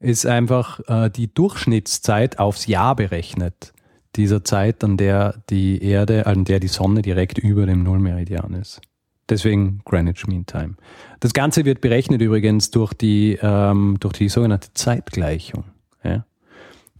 ist 0.00 0.26
einfach 0.26 0.80
äh, 0.88 1.10
die 1.10 1.32
Durchschnittszeit 1.32 2.38
aufs 2.38 2.66
Jahr 2.66 2.96
berechnet. 2.96 3.72
Dieser 4.16 4.44
Zeit, 4.44 4.82
an 4.84 4.96
der 4.96 5.42
die 5.50 5.82
Erde, 5.82 6.26
an 6.26 6.44
der 6.44 6.60
die 6.60 6.68
Sonne 6.68 7.02
direkt 7.02 7.38
über 7.38 7.66
dem 7.66 7.82
Nullmeridian 7.82 8.54
ist. 8.54 8.80
Deswegen 9.28 9.82
Greenwich 9.84 10.26
Mean 10.26 10.46
Time. 10.46 10.76
Das 11.20 11.34
Ganze 11.34 11.64
wird 11.64 11.80
berechnet 11.80 12.22
übrigens 12.22 12.70
durch 12.70 12.94
die, 12.94 13.38
ähm, 13.42 13.98
durch 14.00 14.14
die 14.14 14.28
sogenannte 14.28 14.72
Zeitgleichung. 14.72 15.64
Ja? 16.02 16.24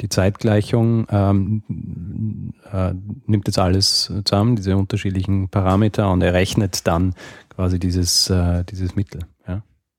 Die 0.00 0.08
Zeitgleichung 0.08 1.06
ähm, 1.10 2.52
äh, 2.70 2.92
nimmt 3.26 3.48
das 3.48 3.58
alles 3.58 4.12
zusammen, 4.24 4.56
diese 4.56 4.76
unterschiedlichen 4.76 5.48
Parameter 5.48 6.10
und 6.10 6.22
errechnet 6.22 6.86
dann 6.86 7.14
quasi 7.48 7.78
dieses, 7.78 8.28
äh, 8.30 8.64
dieses 8.64 8.94
Mittel. 8.94 9.22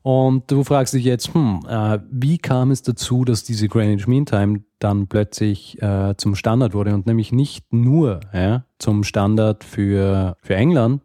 Und 0.01 0.49
du 0.49 0.63
fragst 0.63 0.93
dich 0.93 1.03
jetzt, 1.03 1.33
hm, 1.33 1.65
äh, 1.67 1.99
wie 2.09 2.37
kam 2.37 2.71
es 2.71 2.81
dazu, 2.81 3.25
dass 3.25 3.43
diese 3.43 3.67
Greenwich 3.67 4.07
Mean 4.07 4.25
Time 4.25 4.63
dann 4.79 5.07
plötzlich 5.07 5.81
äh, 5.81 6.15
zum 6.15 6.35
Standard 6.35 6.73
wurde 6.73 6.93
und 6.93 7.05
nämlich 7.05 7.31
nicht 7.31 7.73
nur 7.73 8.21
ja, 8.33 8.63
zum 8.77 9.03
Standard 9.03 9.63
für, 9.63 10.37
für 10.41 10.55
England, 10.55 11.01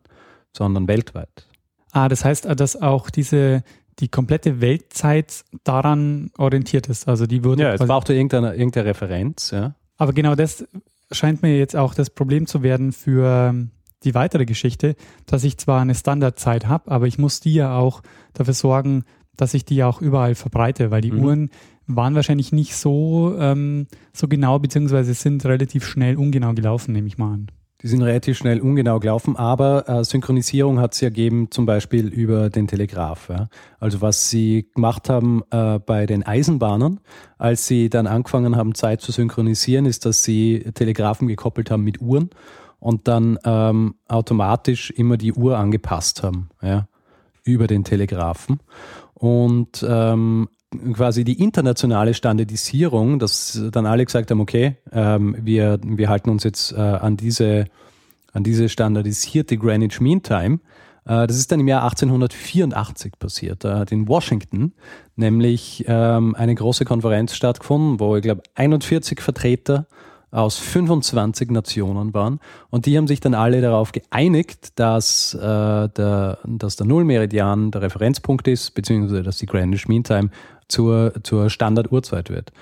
sondern 0.53 0.87
weltweit? 0.87 1.49
Ah, 1.91 2.09
das 2.09 2.25
heißt, 2.25 2.47
dass 2.57 2.81
auch 2.81 3.11
diese 3.11 3.63
die 4.01 4.09
komplette 4.09 4.61
Weltzeit 4.61 5.45
daran 5.63 6.31
orientiert 6.37 6.89
ist. 6.89 7.07
Also 7.09 7.27
die 7.27 7.45
würde. 7.45 7.63
Ja, 7.63 7.75
es 7.75 7.81
braucht 7.81 8.09
ja 8.09 8.15
irgendeine, 8.15 8.55
irgendeine 8.55 8.87
Referenz, 8.87 9.51
ja. 9.51 9.75
Aber 9.97 10.13
genau 10.13 10.35
das 10.35 10.67
scheint 11.13 11.43
mir 11.43 11.57
jetzt 11.57 11.77
auch 11.77 11.95
das 11.95 12.11
Problem 12.11 12.47
zu 12.47 12.63
werden 12.63 12.93
für 12.93 13.55
die 14.05 14.15
weitere 14.15 14.45
Geschichte, 14.45 14.97
dass 15.27 15.45
ich 15.45 15.59
zwar 15.59 15.81
eine 15.81 15.95
Standardzeit 15.95 16.67
habe, 16.67 16.91
aber 16.91 17.07
ich 17.07 17.19
muss 17.19 17.41
die 17.41 17.55
ja 17.55 17.77
auch 17.77 18.03
dafür 18.33 18.55
sorgen, 18.55 19.05
dass 19.37 19.55
ich 19.55 19.65
die 19.65 19.83
auch 19.83 20.01
überall 20.01 20.35
verbreite, 20.35 20.91
weil 20.91 21.01
die 21.01 21.13
mhm. 21.13 21.25
Uhren 21.25 21.51
waren 21.87 22.15
wahrscheinlich 22.15 22.53
nicht 22.53 22.75
so, 22.77 23.35
ähm, 23.39 23.87
so 24.13 24.29
genau, 24.29 24.59
beziehungsweise 24.59 25.15
sind 25.15 25.45
relativ 25.45 25.87
schnell 25.87 26.17
ungenau 26.17 26.55
gelaufen, 26.55 26.93
nehme 26.93 27.09
ich 27.09 27.19
mal 27.19 27.35
an. 27.35 27.51
Die 27.83 27.89
sind 27.89 28.01
relativ 28.01 28.39
schnell 28.39 28.63
ungenau 28.63 28.99
gelaufen, 28.99 29.37
aber 29.37 29.87
äh, 29.87 30.05
Synchronisierung 30.05 30.81
hat 30.81 30.95
es 30.95 31.03
ja 31.03 31.11
gegeben, 31.11 31.51
zum 31.51 31.67
Beispiel 31.67 32.07
über 32.07 32.49
den 32.49 32.67
Telegraph. 32.67 33.29
Ja? 33.29 33.49
Also 33.79 34.01
was 34.01 34.31
sie 34.31 34.71
gemacht 34.75 35.11
haben 35.11 35.43
äh, 35.51 35.79
bei 35.81 36.07
den 36.07 36.23
Eisenbahnern, 36.23 37.01
als 37.37 37.67
sie 37.67 37.91
dann 37.91 38.07
angefangen 38.07 38.57
haben, 38.57 38.75
Zeit 38.75 39.03
zu 39.03 39.13
synchronisieren, 39.13 39.85
ist, 39.85 40.07
dass 40.07 40.23
sie 40.23 40.65
Telegraphen 40.73 41.29
gekoppelt 41.29 41.71
haben 41.71 41.85
mit 41.85 42.01
Uhren 42.01 42.31
und 42.85 43.09
dann 43.09 43.39
ähm, 43.47 43.95
automatisch 44.09 44.91
immer 44.91 45.17
die 45.17 45.33
Uhr 45.33 45.57
angepasst 45.57 46.23
haben, 46.23 46.51
ja, 46.61 46.87
über 47.43 47.67
den 47.67 47.83
Telegraphen. 47.83 48.61
Und 49.15 49.83
ähm, 49.89 50.51
quasi 50.93 51.25
die 51.25 51.43
internationale 51.43 52.13
Standardisierung, 52.13 53.19
dass 53.19 53.59
dann 53.73 53.87
alle 53.87 54.05
gesagt 54.05 54.31
haben, 54.31 54.41
okay, 54.41 54.77
ähm, 54.93 55.35
wir, 55.41 55.79
wir 55.83 56.11
halten 56.11 56.29
uns 56.29 56.45
jetzt 56.45 56.73
äh, 56.73 56.77
an 56.77 57.17
diese 57.17 57.65
an 58.35 58.45
diese 58.45 58.69
standardisierte 58.69 59.57
Greenwich 59.57 60.01
Mean 60.03 60.23
Time. 60.23 60.59
Äh, 61.07 61.27
das 61.27 61.39
ist 61.39 61.51
dann 61.53 61.61
im 61.61 61.69
Jahr 61.69 61.85
1884 61.85 63.19
passiert. 63.19 63.65
Da 63.65 63.79
hat 63.79 63.93
in 63.93 64.09
Washington 64.09 64.75
nämlich 65.17 65.87
ähm, 65.89 66.35
eine 66.35 66.55
große 66.55 66.85
Konferenz 66.85 67.35
stattgefunden, 67.35 67.99
wo 67.99 68.15
ich 68.17 68.23
glaube 68.23 68.43
41 68.57 69.23
Vertreter 69.23 69.87
aus 70.35 70.59
25 70.59 71.51
Nationen 71.51 72.13
waren 72.13 72.41
und 72.71 72.87
die 72.87 72.99
haben 72.99 73.07
sich 73.07 73.21
dann 73.21 73.35
alle 73.35 73.61
darauf 73.61 73.93
geeinigt, 73.93 74.79
dass, 74.79 75.33
äh, 75.35 75.39
der, 75.41 76.39
dass 76.45 76.77
der 76.77 76.87
Nullmeridian 76.87 77.71
der 77.71 77.83
Referenzpunkt 77.83 78.49
ist, 78.49 78.75
beziehungsweise 78.75 79.23
dass 79.23 79.39
die 79.39 79.47
Greenwich 79.47 79.87
Mean 79.87 80.03
Time 80.03 80.31
zur, 80.69 81.13
zur 81.23 81.51
Standarduhrzeit 81.51 82.31
wird. 82.31 82.53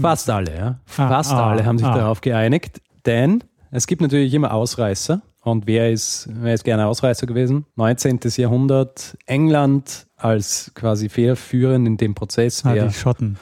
Fast 0.00 0.28
alle, 0.28 0.54
ja. 0.54 0.66
Ah, 0.66 1.08
Fast 1.08 1.32
ah, 1.32 1.50
alle 1.50 1.64
haben 1.64 1.78
sich 1.78 1.86
ah. 1.86 1.96
darauf 1.96 2.20
geeinigt, 2.20 2.82
denn 3.06 3.42
es 3.70 3.86
gibt 3.86 4.02
natürlich 4.02 4.34
immer 4.34 4.52
Ausreißer. 4.52 5.22
Und 5.42 5.66
wer 5.66 5.92
ist, 5.92 6.28
wer 6.30 6.54
ist 6.54 6.64
gerne 6.64 6.86
Ausreißer 6.86 7.26
gewesen? 7.26 7.66
19. 7.76 8.18
Jahrhundert, 8.36 9.16
England 9.26 10.06
als 10.16 10.72
quasi 10.74 11.08
federführend 11.08 11.86
in 11.86 11.96
dem 11.96 12.14
Prozess. 12.14 12.64
Ah, 12.64 12.74
die 12.74 12.92
Schotten. 12.92 13.38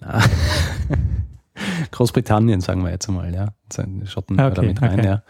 Großbritannien, 1.90 2.60
sagen 2.60 2.82
wir 2.82 2.90
jetzt 2.90 3.08
einmal, 3.08 3.34
ja. 3.34 3.48
Schotten 4.04 4.40
okay, 4.40 4.54
damit 4.54 4.82
rein, 4.82 4.98
okay. 5.00 5.06
ja. 5.06 5.22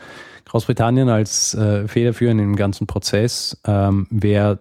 Großbritannien 0.45 1.09
als 1.09 1.55
äh, 1.55 1.87
federführend 1.87 2.41
im 2.41 2.57
ganzen 2.57 2.87
Prozess. 2.87 3.61
Ähm, 3.67 4.07
wer, 4.11 4.59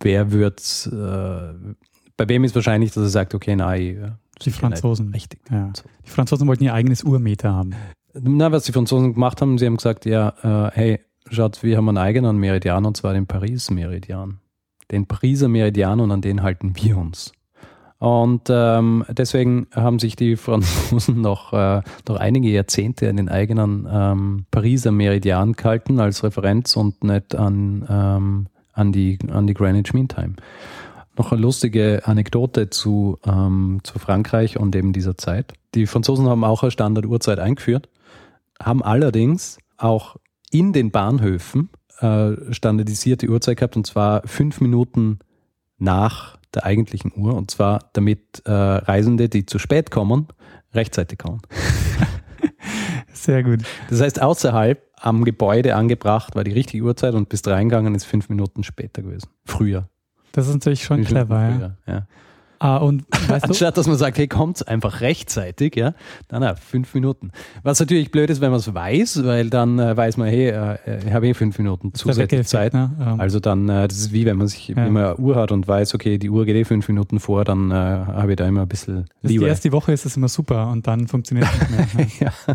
wer 0.00 0.32
wird, 0.32 0.88
äh, 0.90 1.74
bei 2.16 2.28
wem 2.28 2.44
ist 2.44 2.54
wahrscheinlich, 2.54 2.92
dass 2.92 3.04
er 3.04 3.10
sagt, 3.10 3.34
okay, 3.34 3.54
nein, 3.54 4.16
die 4.44 4.50
Franzosen. 4.50 5.10
Richtig. 5.12 5.40
Ja. 5.50 5.72
Die 6.06 6.10
Franzosen 6.10 6.48
wollten 6.48 6.64
ihr 6.64 6.74
eigenes 6.74 7.02
Urmeter 7.02 7.52
haben. 7.52 7.74
Na, 8.14 8.50
was 8.50 8.64
die 8.64 8.72
Franzosen 8.72 9.14
gemacht 9.14 9.40
haben, 9.40 9.58
sie 9.58 9.66
haben 9.66 9.76
gesagt, 9.76 10.06
ja, 10.06 10.34
äh, 10.42 10.70
hey, 10.72 11.00
schaut, 11.30 11.62
wir 11.62 11.76
haben 11.76 11.88
einen 11.88 11.98
eigenen 11.98 12.38
Meridian 12.38 12.84
und 12.84 12.96
zwar 12.96 13.12
den 13.12 13.26
Paris-Meridian. 13.26 14.40
Den 14.90 15.06
Pariser 15.06 15.48
Meridian 15.48 16.00
und 16.00 16.10
an 16.10 16.20
den 16.20 16.42
halten 16.42 16.74
wir 16.74 16.96
uns. 16.96 17.32
Und 18.00 18.48
ähm, 18.48 19.04
deswegen 19.10 19.66
haben 19.74 19.98
sich 19.98 20.16
die 20.16 20.36
Franzosen 20.36 21.20
noch, 21.20 21.52
äh, 21.52 21.82
noch 22.08 22.16
einige 22.16 22.48
Jahrzehnte 22.48 23.10
an 23.10 23.18
den 23.18 23.28
eigenen 23.28 23.86
ähm, 23.92 24.46
Pariser 24.50 24.90
Meridian 24.90 25.52
gehalten 25.52 26.00
als 26.00 26.24
Referenz 26.24 26.76
und 26.76 27.04
nicht 27.04 27.34
an, 27.34 27.86
ähm, 27.90 28.46
an, 28.72 28.92
die, 28.92 29.18
an 29.30 29.46
die 29.46 29.52
Greenwich 29.52 29.92
Mean 29.92 30.08
Time. 30.08 30.36
Noch 31.18 31.30
eine 31.30 31.42
lustige 31.42 32.00
Anekdote 32.06 32.70
zu, 32.70 33.18
ähm, 33.26 33.80
zu 33.82 33.98
Frankreich 33.98 34.58
und 34.58 34.74
eben 34.74 34.94
dieser 34.94 35.18
Zeit. 35.18 35.52
Die 35.74 35.86
Franzosen 35.86 36.26
haben 36.26 36.42
auch 36.42 36.62
eine 36.62 36.70
Standarduhrzeit 36.70 37.38
eingeführt, 37.38 37.90
haben 38.58 38.82
allerdings 38.82 39.58
auch 39.76 40.16
in 40.50 40.72
den 40.72 40.90
Bahnhöfen 40.90 41.68
äh, 41.98 42.30
standardisierte 42.50 43.28
Uhrzeit 43.28 43.58
gehabt 43.58 43.76
und 43.76 43.86
zwar 43.86 44.26
fünf 44.26 44.62
Minuten 44.62 45.18
nach 45.76 46.39
der 46.54 46.64
eigentlichen 46.64 47.12
Uhr 47.14 47.34
und 47.34 47.50
zwar 47.50 47.90
damit 47.92 48.42
äh, 48.44 48.50
Reisende, 48.52 49.28
die 49.28 49.46
zu 49.46 49.58
spät 49.58 49.90
kommen, 49.90 50.28
rechtzeitig 50.74 51.18
kommen. 51.18 51.40
Sehr 53.12 53.42
gut. 53.42 53.60
Das 53.88 54.00
heißt, 54.00 54.22
außerhalb 54.22 54.82
am 54.96 55.24
Gebäude 55.24 55.74
angebracht 55.76 56.34
war 56.34 56.44
die 56.44 56.52
richtige 56.52 56.84
Uhrzeit 56.84 57.14
und 57.14 57.28
bis 57.28 57.46
reingegangen 57.46 57.94
ist 57.94 58.04
fünf 58.04 58.28
Minuten 58.28 58.62
später 58.62 59.02
gewesen. 59.02 59.30
Früher. 59.44 59.88
Das 60.32 60.46
ist 60.46 60.54
natürlich 60.54 60.84
schon 60.84 61.04
clever, 61.04 61.76
ja. 61.86 61.92
ja. 61.92 62.06
Ah, 62.62 62.76
und 62.76 63.04
weißt 63.26 63.46
Anstatt, 63.46 63.78
dass 63.78 63.86
man 63.86 63.96
sagt, 63.96 64.18
hey, 64.18 64.28
kommt 64.28 64.68
einfach 64.68 65.00
rechtzeitig, 65.00 65.76
ja, 65.76 65.94
dann 66.28 66.42
ja, 66.42 66.54
fünf 66.56 66.92
Minuten. 66.92 67.30
Was 67.62 67.80
natürlich 67.80 68.10
blöd 68.10 68.28
ist, 68.28 68.42
wenn 68.42 68.50
man 68.50 68.60
es 68.60 68.74
weiß, 68.74 69.24
weil 69.24 69.48
dann 69.48 69.78
äh, 69.78 69.96
weiß 69.96 70.18
man, 70.18 70.28
hey, 70.28 70.48
äh, 70.50 70.76
ich 71.06 71.10
habe 71.10 71.26
eh 71.26 71.32
fünf 71.32 71.56
Minuten 71.56 71.94
zusätzliche 71.94 72.44
Zeit. 72.44 72.74
Ne? 72.74 72.90
Um. 72.98 73.18
Also 73.18 73.40
dann, 73.40 73.66
äh, 73.70 73.88
das 73.88 73.96
ist 73.96 74.12
wie 74.12 74.26
wenn 74.26 74.36
man 74.36 74.46
sich 74.46 74.68
ja. 74.68 74.84
immer 74.84 75.12
eine 75.12 75.16
Uhr 75.16 75.36
hat 75.36 75.52
und 75.52 75.66
weiß, 75.66 75.94
okay, 75.94 76.18
die 76.18 76.28
Uhr 76.28 76.44
geht 76.44 76.54
eh 76.54 76.64
fünf 76.64 76.86
Minuten 76.88 77.18
vor, 77.18 77.46
dann 77.46 77.70
äh, 77.70 77.74
habe 77.74 78.32
ich 78.32 78.36
da 78.36 78.46
immer 78.46 78.60
ein 78.62 78.68
bisschen 78.68 79.06
Liebe. 79.22 79.44
Die 79.44 79.48
erste 79.48 79.72
Woche 79.72 79.92
ist 79.92 80.04
es 80.04 80.18
immer 80.18 80.28
super 80.28 80.68
und 80.68 80.86
dann 80.86 81.08
funktioniert 81.08 81.48
es 81.62 81.70
nicht 81.70 81.94
mehr. 81.94 82.06
ja. 82.46 82.54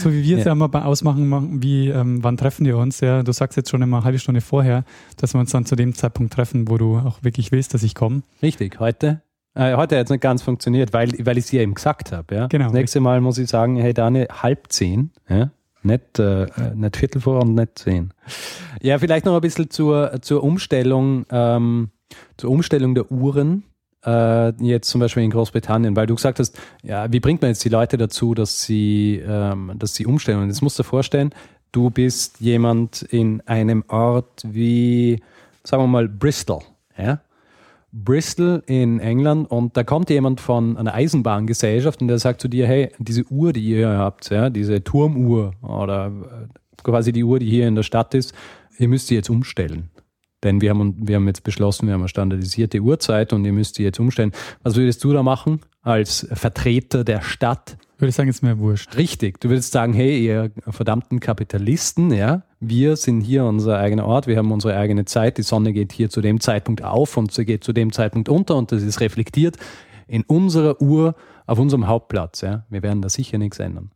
So 0.00 0.12
wie 0.12 0.24
wir 0.24 0.38
es 0.38 0.44
ja. 0.44 0.46
ja 0.46 0.52
immer 0.54 0.84
ausmachen, 0.84 1.62
wie 1.62 1.88
ähm, 1.88 2.24
wann 2.24 2.36
treffen 2.36 2.66
wir 2.66 2.78
uns, 2.78 2.98
ja, 2.98 3.22
du 3.22 3.30
sagst 3.30 3.56
jetzt 3.56 3.70
schon 3.70 3.80
immer 3.80 3.98
eine 3.98 4.04
halbe 4.04 4.18
Stunde 4.18 4.40
vorher, 4.40 4.82
dass 5.18 5.34
wir 5.34 5.38
uns 5.38 5.52
dann 5.52 5.66
zu 5.66 5.76
dem 5.76 5.94
Zeitpunkt 5.94 6.32
treffen, 6.32 6.68
wo 6.68 6.78
du 6.78 6.96
auch 6.96 7.22
wirklich 7.22 7.52
willst, 7.52 7.74
dass 7.74 7.84
ich 7.84 7.94
komme. 7.94 8.22
Richtig, 8.42 8.80
heute 8.80 9.19
äh, 9.54 9.74
heute 9.74 9.98
hat 9.98 10.04
es 10.04 10.10
nicht 10.10 10.20
ganz 10.20 10.42
funktioniert, 10.42 10.92
weil, 10.92 11.12
weil 11.24 11.38
ich 11.38 11.44
es 11.44 11.52
ja 11.52 11.62
eben 11.62 11.74
gesagt 11.74 12.12
habe. 12.12 12.34
Ja? 12.34 12.46
Genau. 12.46 12.66
Das 12.66 12.72
nächste 12.74 13.00
Mal 13.00 13.20
muss 13.20 13.38
ich 13.38 13.48
sagen, 13.48 13.76
hey 13.76 13.92
Daniel, 13.94 14.28
halb 14.30 14.66
zehn. 14.70 15.10
Ja? 15.28 15.50
Nicht, 15.82 16.18
äh, 16.18 16.46
nicht 16.74 16.96
Viertel 16.96 17.20
vor 17.20 17.40
und 17.42 17.54
nicht 17.54 17.78
zehn. 17.78 18.12
Ja, 18.82 18.98
vielleicht 18.98 19.24
noch 19.24 19.34
ein 19.34 19.40
bisschen 19.40 19.70
zur, 19.70 20.20
zur 20.20 20.42
Umstellung, 20.44 21.24
ähm, 21.30 21.90
zur 22.36 22.50
Umstellung 22.50 22.94
der 22.94 23.10
Uhren. 23.10 23.64
Äh, 24.04 24.50
jetzt 24.62 24.88
zum 24.88 25.00
Beispiel 25.00 25.22
in 25.22 25.30
Großbritannien, 25.30 25.96
weil 25.96 26.06
du 26.06 26.14
gesagt 26.14 26.38
hast, 26.38 26.58
ja, 26.82 27.12
wie 27.12 27.20
bringt 27.20 27.42
man 27.42 27.50
jetzt 27.50 27.64
die 27.64 27.68
Leute 27.68 27.96
dazu, 27.98 28.34
dass 28.34 28.62
sie, 28.62 29.22
ähm, 29.26 29.72
dass 29.76 29.94
sie 29.94 30.06
umstellen? 30.06 30.40
Und 30.40 30.48
jetzt 30.48 30.62
musst 30.62 30.78
du 30.78 30.82
dir 30.82 30.88
vorstellen, 30.88 31.34
du 31.72 31.90
bist 31.90 32.40
jemand 32.40 33.02
in 33.02 33.42
einem 33.46 33.84
Ort 33.88 34.42
wie, 34.44 35.22
sagen 35.64 35.82
wir 35.82 35.86
mal, 35.88 36.08
Bristol. 36.08 36.60
Ja? 36.96 37.20
Bristol 37.92 38.62
in 38.66 39.00
England 39.00 39.50
und 39.50 39.76
da 39.76 39.82
kommt 39.82 40.10
jemand 40.10 40.40
von 40.40 40.76
einer 40.76 40.94
Eisenbahngesellschaft 40.94 42.00
und 42.00 42.08
der 42.08 42.18
sagt 42.18 42.40
zu 42.40 42.48
dir, 42.48 42.66
hey, 42.66 42.90
diese 42.98 43.24
Uhr, 43.30 43.52
die 43.52 43.62
ihr 43.62 43.76
hier 43.78 43.98
habt, 43.98 44.30
ja, 44.30 44.50
diese 44.50 44.82
Turmuhr 44.84 45.52
oder 45.62 46.06
äh, 46.06 46.82
quasi 46.82 47.12
die 47.12 47.24
Uhr, 47.24 47.38
die 47.38 47.50
hier 47.50 47.66
in 47.66 47.74
der 47.74 47.82
Stadt 47.82 48.14
ist, 48.14 48.34
ihr 48.78 48.88
müsst 48.88 49.08
sie 49.08 49.16
jetzt 49.16 49.30
umstellen. 49.30 49.90
Denn 50.42 50.60
wir 50.60 50.70
haben, 50.70 50.96
wir 51.06 51.16
haben 51.16 51.26
jetzt 51.26 51.42
beschlossen, 51.42 51.86
wir 51.86 51.94
haben 51.94 52.00
eine 52.00 52.08
standardisierte 52.08 52.80
Uhrzeit 52.80 53.32
und 53.32 53.44
ihr 53.44 53.52
müsst 53.52 53.74
sie 53.74 53.82
jetzt 53.82 54.00
umstellen. 54.00 54.32
Was 54.62 54.76
würdest 54.76 55.04
du 55.04 55.12
da 55.12 55.22
machen 55.22 55.60
als 55.82 56.26
Vertreter 56.32 57.04
der 57.04 57.20
Stadt? 57.22 57.76
Würde 57.98 58.08
ich 58.08 58.14
sagen, 58.14 58.30
ist 58.30 58.42
mir 58.42 58.58
wurscht. 58.58 58.96
Richtig. 58.96 59.40
Du 59.40 59.50
würdest 59.50 59.72
sagen, 59.72 59.92
hey, 59.92 60.24
ihr 60.24 60.50
verdammten 60.68 61.20
Kapitalisten, 61.20 62.10
ja, 62.12 62.42
wir 62.60 62.96
sind 62.96 63.22
hier 63.22 63.44
unser 63.44 63.78
eigener 63.78 64.06
Ort, 64.06 64.26
wir 64.26 64.36
haben 64.36 64.52
unsere 64.52 64.76
eigene 64.76 65.06
Zeit, 65.06 65.38
die 65.38 65.42
Sonne 65.42 65.72
geht 65.72 65.92
hier 65.92 66.10
zu 66.10 66.20
dem 66.20 66.40
Zeitpunkt 66.40 66.84
auf 66.84 67.16
und 67.16 67.32
sie 67.32 67.46
geht 67.46 67.64
zu 67.64 67.72
dem 67.72 67.92
Zeitpunkt 67.92 68.28
unter 68.28 68.56
und 68.56 68.70
das 68.70 68.82
ist 68.82 69.00
reflektiert 69.00 69.56
in 70.06 70.22
unserer 70.24 70.80
Uhr 70.82 71.14
auf 71.46 71.58
unserem 71.58 71.86
Hauptplatz. 71.86 72.42
Ja. 72.42 72.64
Wir 72.68 72.82
werden 72.82 73.00
da 73.00 73.08
sicher 73.08 73.38
nichts 73.38 73.58
ändern. 73.58 73.90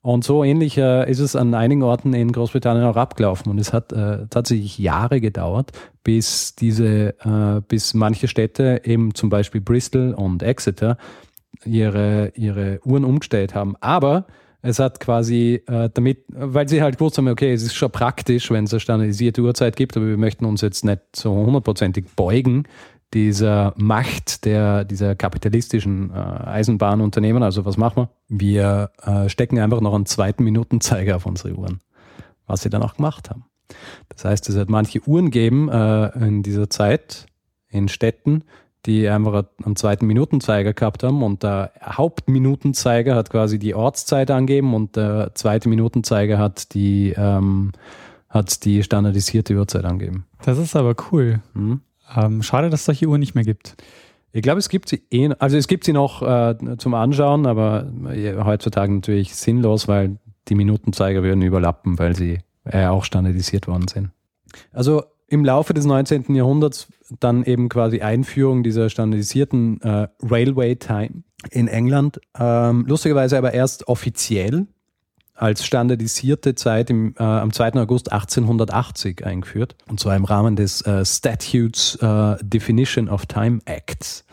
Und 0.00 0.22
so 0.22 0.44
ähnlich 0.44 0.78
äh, 0.78 1.10
ist 1.10 1.18
es 1.18 1.34
an 1.34 1.52
einigen 1.54 1.82
Orten 1.82 2.14
in 2.14 2.30
Großbritannien 2.30 2.84
auch 2.84 2.96
abgelaufen. 2.96 3.50
Und 3.50 3.58
es 3.58 3.72
hat 3.72 3.92
äh, 3.92 4.28
tatsächlich 4.30 4.78
Jahre 4.78 5.20
gedauert, 5.20 5.72
bis 6.04 6.54
diese, 6.54 7.18
äh, 7.24 7.60
bis 7.66 7.92
manche 7.92 8.28
Städte, 8.28 8.82
eben 8.84 9.14
zum 9.16 9.30
Beispiel 9.30 9.60
Bristol 9.60 10.14
und 10.14 10.44
Exeter, 10.44 10.96
ihre, 11.64 12.32
ihre 12.36 12.78
Uhren 12.84 13.04
umgestellt 13.04 13.56
haben. 13.56 13.74
Aber 13.80 14.26
es 14.62 14.78
hat 14.78 15.00
quasi 15.00 15.62
äh, 15.66 15.90
damit, 15.92 16.24
weil 16.28 16.68
sie 16.68 16.82
halt 16.82 16.98
gewusst 16.98 17.18
haben, 17.18 17.28
okay, 17.28 17.52
es 17.52 17.62
ist 17.62 17.74
schon 17.74 17.90
praktisch, 17.90 18.50
wenn 18.50 18.64
es 18.64 18.72
eine 18.72 18.80
standardisierte 18.80 19.42
Uhrzeit 19.42 19.76
gibt, 19.76 19.96
aber 19.96 20.06
wir 20.06 20.16
möchten 20.16 20.44
uns 20.44 20.60
jetzt 20.60 20.84
nicht 20.84 21.00
so 21.14 21.34
hundertprozentig 21.34 22.06
beugen 22.16 22.64
dieser 23.14 23.72
Macht 23.76 24.44
der, 24.44 24.84
dieser 24.84 25.14
kapitalistischen 25.14 26.10
äh, 26.10 26.14
Eisenbahnunternehmen. 26.14 27.42
Also 27.42 27.64
was 27.64 27.76
machen 27.76 28.08
wir? 28.28 28.90
Wir 29.04 29.24
äh, 29.24 29.28
stecken 29.28 29.58
einfach 29.58 29.80
noch 29.80 29.94
einen 29.94 30.06
zweiten 30.06 30.44
Minutenzeiger 30.44 31.16
auf 31.16 31.26
unsere 31.26 31.54
Uhren, 31.54 31.80
was 32.46 32.62
sie 32.62 32.70
dann 32.70 32.82
auch 32.82 32.96
gemacht 32.96 33.30
haben. 33.30 33.44
Das 34.08 34.24
heißt, 34.24 34.48
es 34.48 34.56
hat 34.56 34.70
manche 34.70 35.00
Uhren 35.06 35.30
geben 35.30 35.68
äh, 35.68 36.08
in 36.26 36.42
dieser 36.42 36.68
Zeit 36.68 37.26
in 37.68 37.88
Städten, 37.88 38.42
die 38.86 39.08
einfach 39.08 39.44
einen 39.64 39.76
zweiten 39.76 40.06
Minutenzeiger 40.06 40.72
gehabt 40.72 41.02
haben 41.02 41.22
und 41.22 41.42
der 41.42 41.72
Hauptminutenzeiger 41.82 43.14
hat 43.14 43.30
quasi 43.30 43.58
die 43.58 43.74
Ortszeit 43.74 44.30
angeben 44.30 44.74
und 44.74 44.96
der 44.96 45.32
zweite 45.34 45.68
Minutenzeiger 45.68 46.38
hat 46.38 46.72
die, 46.74 47.12
ähm, 47.16 47.72
hat 48.28 48.64
die 48.64 48.82
standardisierte 48.82 49.54
Uhrzeit 49.54 49.84
angeben. 49.84 50.26
Das 50.44 50.58
ist 50.58 50.76
aber 50.76 50.94
cool. 51.10 51.40
Mhm. 51.54 51.80
Ähm, 52.16 52.42
schade, 52.42 52.70
dass 52.70 52.80
es 52.80 52.86
solche 52.86 53.06
Uhren 53.06 53.20
nicht 53.20 53.34
mehr 53.34 53.44
gibt. 53.44 53.76
Ich 54.32 54.42
glaube, 54.42 54.58
es 54.58 54.68
gibt 54.68 54.88
sie 54.88 55.02
eh, 55.10 55.30
also 55.38 55.56
es 55.56 55.66
gibt 55.66 55.84
sie 55.84 55.92
noch 55.92 56.22
äh, 56.22 56.54
zum 56.78 56.94
Anschauen, 56.94 57.46
aber 57.46 57.90
heutzutage 58.44 58.92
natürlich 58.92 59.34
sinnlos, 59.34 59.88
weil 59.88 60.18
die 60.48 60.54
Minutenzeiger 60.54 61.22
würden 61.22 61.42
überlappen, 61.42 61.98
weil 61.98 62.14
sie 62.14 62.38
äh, 62.64 62.86
auch 62.86 63.04
standardisiert 63.04 63.66
worden 63.66 63.88
sind. 63.88 64.10
Also 64.72 65.04
im 65.28 65.44
Laufe 65.44 65.74
des 65.74 65.84
19. 65.84 66.34
Jahrhunderts 66.34 66.88
dann 67.20 67.44
eben 67.44 67.68
quasi 67.68 68.00
Einführung 68.00 68.62
dieser 68.62 68.90
standardisierten 68.90 69.80
äh, 69.80 70.08
Railway 70.22 70.76
Time 70.76 71.22
in 71.50 71.68
England. 71.68 72.20
Ähm, 72.38 72.84
lustigerweise 72.86 73.38
aber 73.38 73.52
erst 73.52 73.88
offiziell 73.88 74.66
als 75.34 75.66
standardisierte 75.66 76.54
Zeit 76.54 76.90
im, 76.90 77.14
äh, 77.18 77.22
am 77.22 77.52
2. 77.52 77.74
August 77.74 78.10
1880 78.10 79.24
eingeführt. 79.24 79.76
Und 79.88 80.00
zwar 80.00 80.16
im 80.16 80.24
Rahmen 80.24 80.56
des 80.56 80.80
äh, 80.82 81.04
Statutes 81.04 81.96
äh, 81.96 82.36
Definition 82.42 83.08
of 83.08 83.26
Time 83.26 83.60
Acts. 83.66 84.24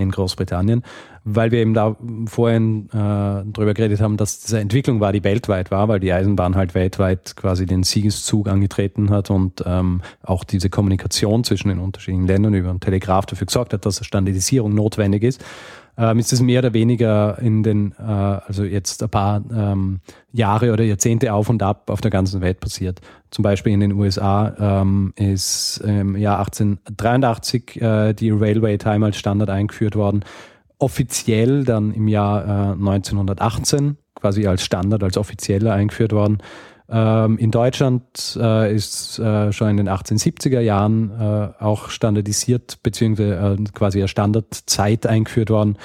In 0.00 0.10
Großbritannien, 0.10 0.82
weil 1.24 1.50
wir 1.50 1.60
eben 1.60 1.74
da 1.74 1.96
vorhin 2.26 2.88
äh, 2.90 3.44
drüber 3.52 3.74
geredet 3.74 4.00
haben, 4.00 4.16
dass 4.16 4.40
diese 4.40 4.58
Entwicklung 4.58 5.00
war, 5.00 5.12
die 5.12 5.22
weltweit 5.22 5.70
war, 5.70 5.88
weil 5.88 6.00
die 6.00 6.12
Eisenbahn 6.12 6.56
halt 6.56 6.74
weltweit 6.74 7.36
quasi 7.36 7.66
den 7.66 7.82
Siegeszug 7.82 8.48
angetreten 8.48 9.10
hat 9.10 9.30
und 9.30 9.62
ähm, 9.66 10.00
auch 10.22 10.44
diese 10.44 10.70
Kommunikation 10.70 11.44
zwischen 11.44 11.68
den 11.68 11.78
unterschiedlichen 11.78 12.26
Ländern 12.26 12.54
über 12.54 12.70
den 12.70 12.80
Telegraph 12.80 13.26
dafür 13.26 13.46
gesorgt 13.46 13.72
hat, 13.72 13.86
dass 13.86 14.04
Standardisierung 14.04 14.74
notwendig 14.74 15.22
ist 15.22 15.44
ähm, 16.00 16.18
ist 16.18 16.32
es 16.32 16.40
mehr 16.40 16.60
oder 16.60 16.72
weniger 16.72 17.38
in 17.40 17.62
den, 17.62 17.92
äh, 17.98 18.02
also 18.02 18.64
jetzt 18.64 19.02
ein 19.02 19.10
paar 19.10 19.42
ähm, 19.54 20.00
Jahre 20.32 20.72
oder 20.72 20.82
Jahrzehnte 20.82 21.34
auf 21.34 21.50
und 21.50 21.62
ab 21.62 21.90
auf 21.90 22.00
der 22.00 22.10
ganzen 22.10 22.40
Welt 22.40 22.60
passiert. 22.60 23.00
Zum 23.30 23.42
Beispiel 23.42 23.74
in 23.74 23.80
den 23.80 23.92
USA 23.92 24.80
ähm, 24.80 25.12
ist 25.16 25.78
im 25.84 26.16
Jahr 26.16 26.38
1883 26.38 27.82
äh, 27.82 28.12
die 28.14 28.30
Railway 28.30 28.78
Time 28.78 29.04
als 29.04 29.18
Standard 29.18 29.50
eingeführt 29.50 29.94
worden. 29.94 30.24
Offiziell 30.78 31.64
dann 31.64 31.92
im 31.92 32.08
Jahr 32.08 32.44
äh, 32.44 32.72
1918 32.72 33.98
quasi 34.14 34.46
als 34.46 34.64
Standard, 34.64 35.04
als 35.04 35.18
offizieller 35.18 35.74
eingeführt 35.74 36.12
worden. 36.12 36.38
Ähm, 36.92 37.38
in 37.38 37.52
Deutschland 37.52 38.36
äh, 38.40 38.74
ist 38.74 39.18
äh, 39.20 39.52
schon 39.52 39.68
in 39.68 39.76
den 39.76 39.88
1870er 39.88 40.60
Jahren 40.60 41.10
äh, 41.10 41.62
auch 41.62 41.88
standardisiert 41.88 42.82
beziehungsweise 42.82 43.56
äh, 43.60 43.64
quasi 43.72 44.02
als 44.02 44.10
Standardzeit 44.10 45.06
eingeführt 45.06 45.50
worden 45.50 45.78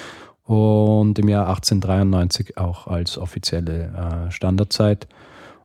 und 0.46 1.20
im 1.20 1.30
Jahr 1.30 1.48
1893 1.48 2.58
auch 2.58 2.88
als 2.88 3.18
offizielle 3.18 4.28
äh, 4.28 4.32
Standardzeit. 4.32 5.08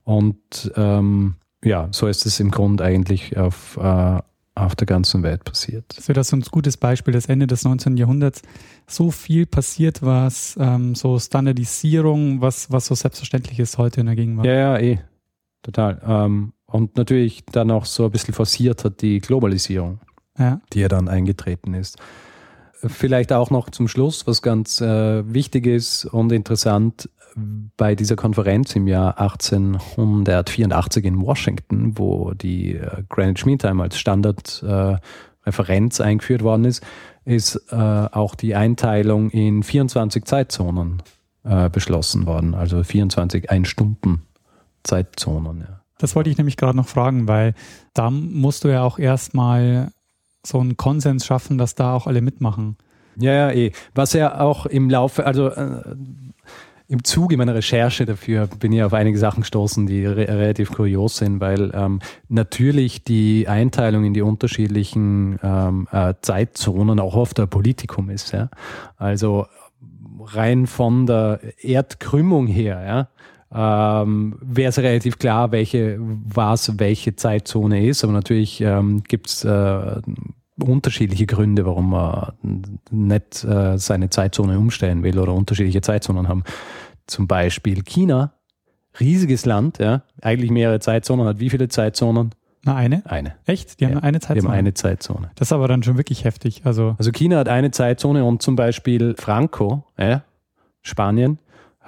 Und 0.04 0.72
ähm, 0.76 1.36
ja, 1.64 1.88
so 1.90 2.06
ist 2.06 2.26
es 2.26 2.38
im 2.40 2.50
Grunde 2.50 2.84
eigentlich 2.84 3.36
auf, 3.38 3.78
äh, 3.78 4.18
auf 4.54 4.76
der 4.76 4.86
ganzen 4.86 5.22
Welt 5.22 5.44
passiert. 5.44 5.84
Das 5.96 6.08
wäre 6.08 6.14
das 6.14 6.28
so 6.28 6.36
ein 6.36 6.42
gutes 6.50 6.76
Beispiel, 6.76 7.12
das 7.12 7.26
Ende 7.26 7.46
des 7.46 7.64
19. 7.64 7.96
Jahrhunderts. 7.96 8.42
So 8.86 9.10
viel 9.10 9.46
passiert, 9.46 10.02
was 10.02 10.58
ähm, 10.60 10.94
so 10.94 11.18
Standardisierung, 11.18 12.40
was, 12.40 12.70
was 12.70 12.86
so 12.86 12.94
selbstverständlich 12.94 13.58
ist 13.58 13.78
heute 13.78 14.00
in 14.00 14.06
der 14.06 14.16
Gegenwart. 14.16 14.46
Ja, 14.46 14.52
ja, 14.52 14.78
eh. 14.78 14.98
Total. 15.62 16.00
Ähm, 16.06 16.52
und 16.66 16.96
natürlich 16.96 17.44
dann 17.46 17.70
auch 17.70 17.84
so 17.84 18.04
ein 18.04 18.10
bisschen 18.10 18.34
forciert 18.34 18.84
hat 18.84 19.02
die 19.02 19.20
Globalisierung, 19.20 20.00
ja. 20.38 20.60
die 20.72 20.80
ja 20.80 20.88
dann 20.88 21.08
eingetreten 21.08 21.74
ist. 21.74 21.98
Vielleicht 22.82 23.32
auch 23.32 23.50
noch 23.50 23.70
zum 23.70 23.88
Schluss, 23.88 24.26
was 24.26 24.40
ganz 24.40 24.80
äh, 24.80 25.34
wichtig 25.34 25.66
ist 25.66 26.06
und 26.06 26.32
interessant 26.32 27.10
bei 27.76 27.94
dieser 27.94 28.16
Konferenz 28.16 28.74
im 28.74 28.88
Jahr 28.88 29.20
1884 29.20 31.04
in 31.04 31.20
Washington, 31.20 31.98
wo 31.98 32.32
die 32.32 32.76
äh, 32.76 33.02
Greenwich 33.08 33.44
Mean 33.46 33.58
Time 33.58 33.82
als 33.82 33.98
Standardreferenz 33.98 36.00
äh, 36.00 36.02
eingeführt 36.02 36.42
worden 36.42 36.64
ist, 36.64 36.82
ist 37.24 37.56
äh, 37.70 37.76
auch 37.76 38.34
die 38.34 38.54
Einteilung 38.54 39.30
in 39.30 39.62
24 39.62 40.24
Zeitzonen 40.24 41.02
äh, 41.44 41.68
beschlossen 41.68 42.24
worden, 42.26 42.54
also 42.54 42.82
24 42.82 43.50
Ein-Stunden 43.50 44.22
Zeitzonen. 44.82 45.60
Ja. 45.60 45.80
Das 45.98 46.16
wollte 46.16 46.30
ich 46.30 46.38
nämlich 46.38 46.56
gerade 46.56 46.76
noch 46.76 46.88
fragen, 46.88 47.28
weil 47.28 47.54
da 47.94 48.10
musst 48.10 48.64
du 48.64 48.68
ja 48.68 48.82
auch 48.82 48.98
erstmal 48.98 49.92
so 50.44 50.58
einen 50.58 50.76
Konsens 50.76 51.26
schaffen, 51.26 51.58
dass 51.58 51.74
da 51.74 51.94
auch 51.94 52.06
alle 52.06 52.22
mitmachen. 52.22 52.76
Ja, 53.16 53.32
ja, 53.32 53.50
eh. 53.50 53.72
Was 53.94 54.14
ja 54.14 54.40
auch 54.40 54.66
im 54.66 54.88
Laufe, 54.88 55.26
also 55.26 55.48
äh, 55.48 55.82
im 56.88 57.04
Zuge 57.04 57.36
meiner 57.36 57.54
Recherche 57.54 58.04
dafür 58.04 58.48
bin 58.48 58.72
ich 58.72 58.82
auf 58.82 58.94
einige 58.94 59.16
Sachen 59.16 59.42
gestoßen, 59.42 59.86
die 59.86 60.04
re 60.04 60.26
relativ 60.26 60.72
kurios 60.72 61.18
sind, 61.18 61.40
weil 61.40 61.70
ähm, 61.72 62.00
natürlich 62.28 63.04
die 63.04 63.46
Einteilung 63.46 64.04
in 64.04 64.12
die 64.14 64.22
unterschiedlichen 64.22 65.38
ähm, 65.42 65.86
äh, 65.92 66.14
Zeitzonen 66.20 66.98
auch 66.98 67.14
oft 67.14 67.38
ein 67.38 67.48
Politikum 67.48 68.10
ist. 68.10 68.32
Ja? 68.32 68.48
Also 68.96 69.46
rein 70.20 70.66
von 70.66 71.06
der 71.06 71.40
Erdkrümmung 71.62 72.48
her, 72.48 72.82
ja, 72.84 73.08
ähm, 73.52 74.36
wäre 74.40 74.68
es 74.68 74.78
relativ 74.78 75.18
klar, 75.18 75.52
welche, 75.52 75.96
was 75.98 76.78
welche 76.78 77.16
Zeitzone 77.16 77.86
ist. 77.86 78.04
Aber 78.04 78.12
natürlich 78.12 78.60
ähm, 78.60 79.02
gibt 79.04 79.28
es 79.28 79.44
äh, 79.44 80.00
unterschiedliche 80.62 81.26
Gründe, 81.26 81.66
warum 81.66 81.90
man 81.90 82.32
nicht 82.90 83.44
äh, 83.44 83.78
seine 83.78 84.10
Zeitzone 84.10 84.58
umstellen 84.58 85.02
will 85.02 85.18
oder 85.18 85.34
unterschiedliche 85.34 85.80
Zeitzonen 85.80 86.28
haben. 86.28 86.44
Zum 87.06 87.26
Beispiel 87.26 87.82
China, 87.82 88.34
riesiges 89.00 89.46
Land, 89.46 89.78
ja, 89.78 90.02
eigentlich 90.22 90.50
mehrere 90.50 90.80
Zeitzonen, 90.80 91.26
hat 91.26 91.40
wie 91.40 91.50
viele 91.50 91.68
Zeitzonen? 91.68 92.30
Na, 92.62 92.76
eine? 92.76 93.02
Eine. 93.06 93.36
Echt? 93.46 93.80
Die 93.80 93.86
haben 93.86 93.94
ja, 93.94 94.00
eine 94.00 94.20
Zeitzone? 94.20 94.40
Die 94.40 94.46
haben 94.46 94.54
eine 94.54 94.74
Zeitzone. 94.74 95.30
Das 95.34 95.48
ist 95.48 95.52
aber 95.52 95.66
dann 95.66 95.82
schon 95.82 95.96
wirklich 95.96 96.24
heftig. 96.24 96.62
Also, 96.64 96.94
also 96.98 97.10
China 97.10 97.38
hat 97.38 97.48
eine 97.48 97.70
Zeitzone 97.70 98.24
und 98.24 98.42
zum 98.42 98.54
Beispiel 98.54 99.14
Franco, 99.18 99.84
ja, 99.98 100.22
Spanien, 100.82 101.38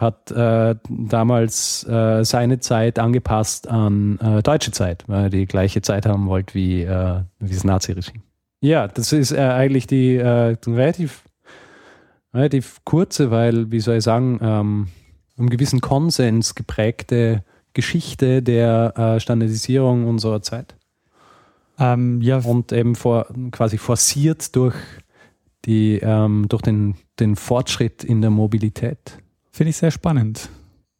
hat 0.02 0.30
äh, 0.30 0.74
damals 0.88 1.84
äh, 1.88 2.24
seine 2.24 2.60
Zeit 2.60 2.98
angepasst 2.98 3.68
an 3.68 4.18
äh, 4.20 4.42
deutsche 4.42 4.72
Zeit, 4.72 5.04
weil 5.06 5.24
er 5.24 5.30
die 5.30 5.46
gleiche 5.46 5.80
Zeit 5.80 6.04
haben 6.04 6.26
wollte 6.26 6.54
wie, 6.54 6.82
äh, 6.82 7.20
wie 7.38 7.54
das 7.54 7.64
Nazi-Regime. 7.64 8.22
Ja, 8.60 8.86
das 8.88 9.12
ist 9.12 9.32
äh, 9.32 9.40
eigentlich 9.40 9.86
die 9.86 10.16
äh, 10.16 10.56
relativ, 10.66 11.24
relativ 12.34 12.84
kurze, 12.84 13.30
weil, 13.30 13.70
wie 13.70 13.80
soll 13.80 13.96
ich 13.96 14.04
sagen, 14.04 14.38
ähm, 14.42 14.88
um 15.36 15.48
gewissen 15.48 15.80
Konsens 15.80 16.54
geprägte 16.54 17.42
Geschichte 17.72 18.42
der 18.42 18.94
äh, 18.96 19.20
Standardisierung 19.20 20.06
unserer 20.06 20.42
Zeit. 20.42 20.76
Ähm, 21.78 22.20
ja. 22.20 22.38
Und 22.38 22.72
eben 22.72 22.94
vor, 22.94 23.26
quasi 23.50 23.78
forciert 23.78 24.54
durch, 24.54 24.76
die, 25.64 25.98
ähm, 26.02 26.46
durch 26.48 26.62
den, 26.62 26.96
den 27.18 27.36
Fortschritt 27.36 28.04
in 28.04 28.20
der 28.20 28.30
Mobilität. 28.30 29.18
Finde 29.52 29.70
ich 29.70 29.76
sehr 29.76 29.90
spannend. 29.90 30.48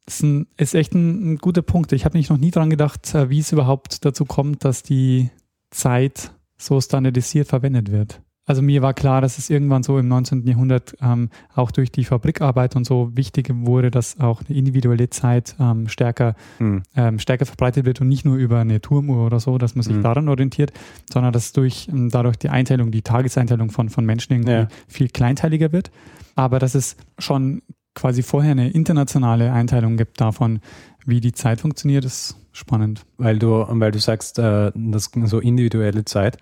Das 0.05 0.15
ist, 0.15 0.23
ein, 0.23 0.47
ist 0.57 0.75
echt 0.75 0.93
ein, 0.93 1.33
ein, 1.33 1.37
guter 1.37 1.61
Punkt. 1.61 1.91
Ich 1.91 2.05
habe 2.05 2.17
nicht 2.17 2.29
noch 2.29 2.37
nie 2.37 2.51
dran 2.51 2.69
gedacht, 2.69 3.13
äh, 3.15 3.29
wie 3.29 3.39
es 3.39 3.51
überhaupt 3.51 4.05
dazu 4.05 4.25
kommt, 4.25 4.63
dass 4.63 4.83
die 4.83 5.29
Zeit 5.71 6.31
so 6.57 6.79
standardisiert 6.79 7.47
verwendet 7.47 7.91
wird. 7.91 8.21
Also 8.45 8.61
mir 8.61 8.81
war 8.81 8.93
klar, 8.93 9.21
dass 9.21 9.37
es 9.37 9.49
irgendwann 9.49 9.83
so 9.83 9.97
im 9.97 10.09
19. 10.09 10.45
Jahrhundert 10.45 10.95
ähm, 11.01 11.29
auch 11.55 11.71
durch 11.71 11.93
die 11.93 12.03
Fabrikarbeit 12.03 12.75
und 12.75 12.85
so 12.85 13.15
wichtig 13.15 13.49
wurde, 13.49 13.89
dass 13.89 14.19
auch 14.19 14.41
eine 14.45 14.57
individuelle 14.57 15.09
Zeit 15.09 15.55
ähm, 15.61 15.87
stärker, 15.87 16.35
hm. 16.57 16.83
ähm, 16.95 17.19
stärker 17.19 17.45
verbreitet 17.45 17.85
wird 17.85 18.01
und 18.01 18.09
nicht 18.09 18.25
nur 18.25 18.35
über 18.35 18.59
eine 18.59 18.81
Turmuhr 18.81 19.25
oder 19.25 19.39
so, 19.39 19.57
dass 19.57 19.75
man 19.75 19.83
sich 19.83 19.95
hm. 19.95 20.03
daran 20.03 20.27
orientiert, 20.27 20.73
sondern 21.11 21.31
dass 21.31 21.53
durch 21.53 21.87
ähm, 21.87 22.09
dadurch 22.09 22.35
die 22.35 22.49
Einteilung, 22.49 22.91
die 22.91 23.01
Tageseinteilung 23.01 23.71
von, 23.71 23.87
von 23.87 24.05
Menschen 24.05 24.33
irgendwie 24.33 24.51
ja. 24.51 24.67
viel 24.89 25.07
kleinteiliger 25.07 25.71
wird. 25.71 25.89
Aber 26.35 26.59
dass 26.59 26.75
es 26.75 26.97
schon 27.19 27.61
quasi 27.95 28.23
vorher 28.23 28.51
eine 28.51 28.71
internationale 28.71 29.51
Einteilung 29.51 29.97
gibt 29.97 30.19
davon, 30.19 30.59
wie 31.05 31.21
die 31.21 31.33
Zeit 31.33 31.61
funktioniert, 31.61 32.05
ist 32.05 32.37
spannend. 32.51 33.05
Weil 33.17 33.39
du, 33.39 33.65
weil 33.67 33.91
du 33.91 33.99
sagst, 33.99 34.39
äh, 34.39 34.71
das 34.75 35.11
so 35.25 35.39
individuelle 35.39 36.05
Zeit. 36.05 36.37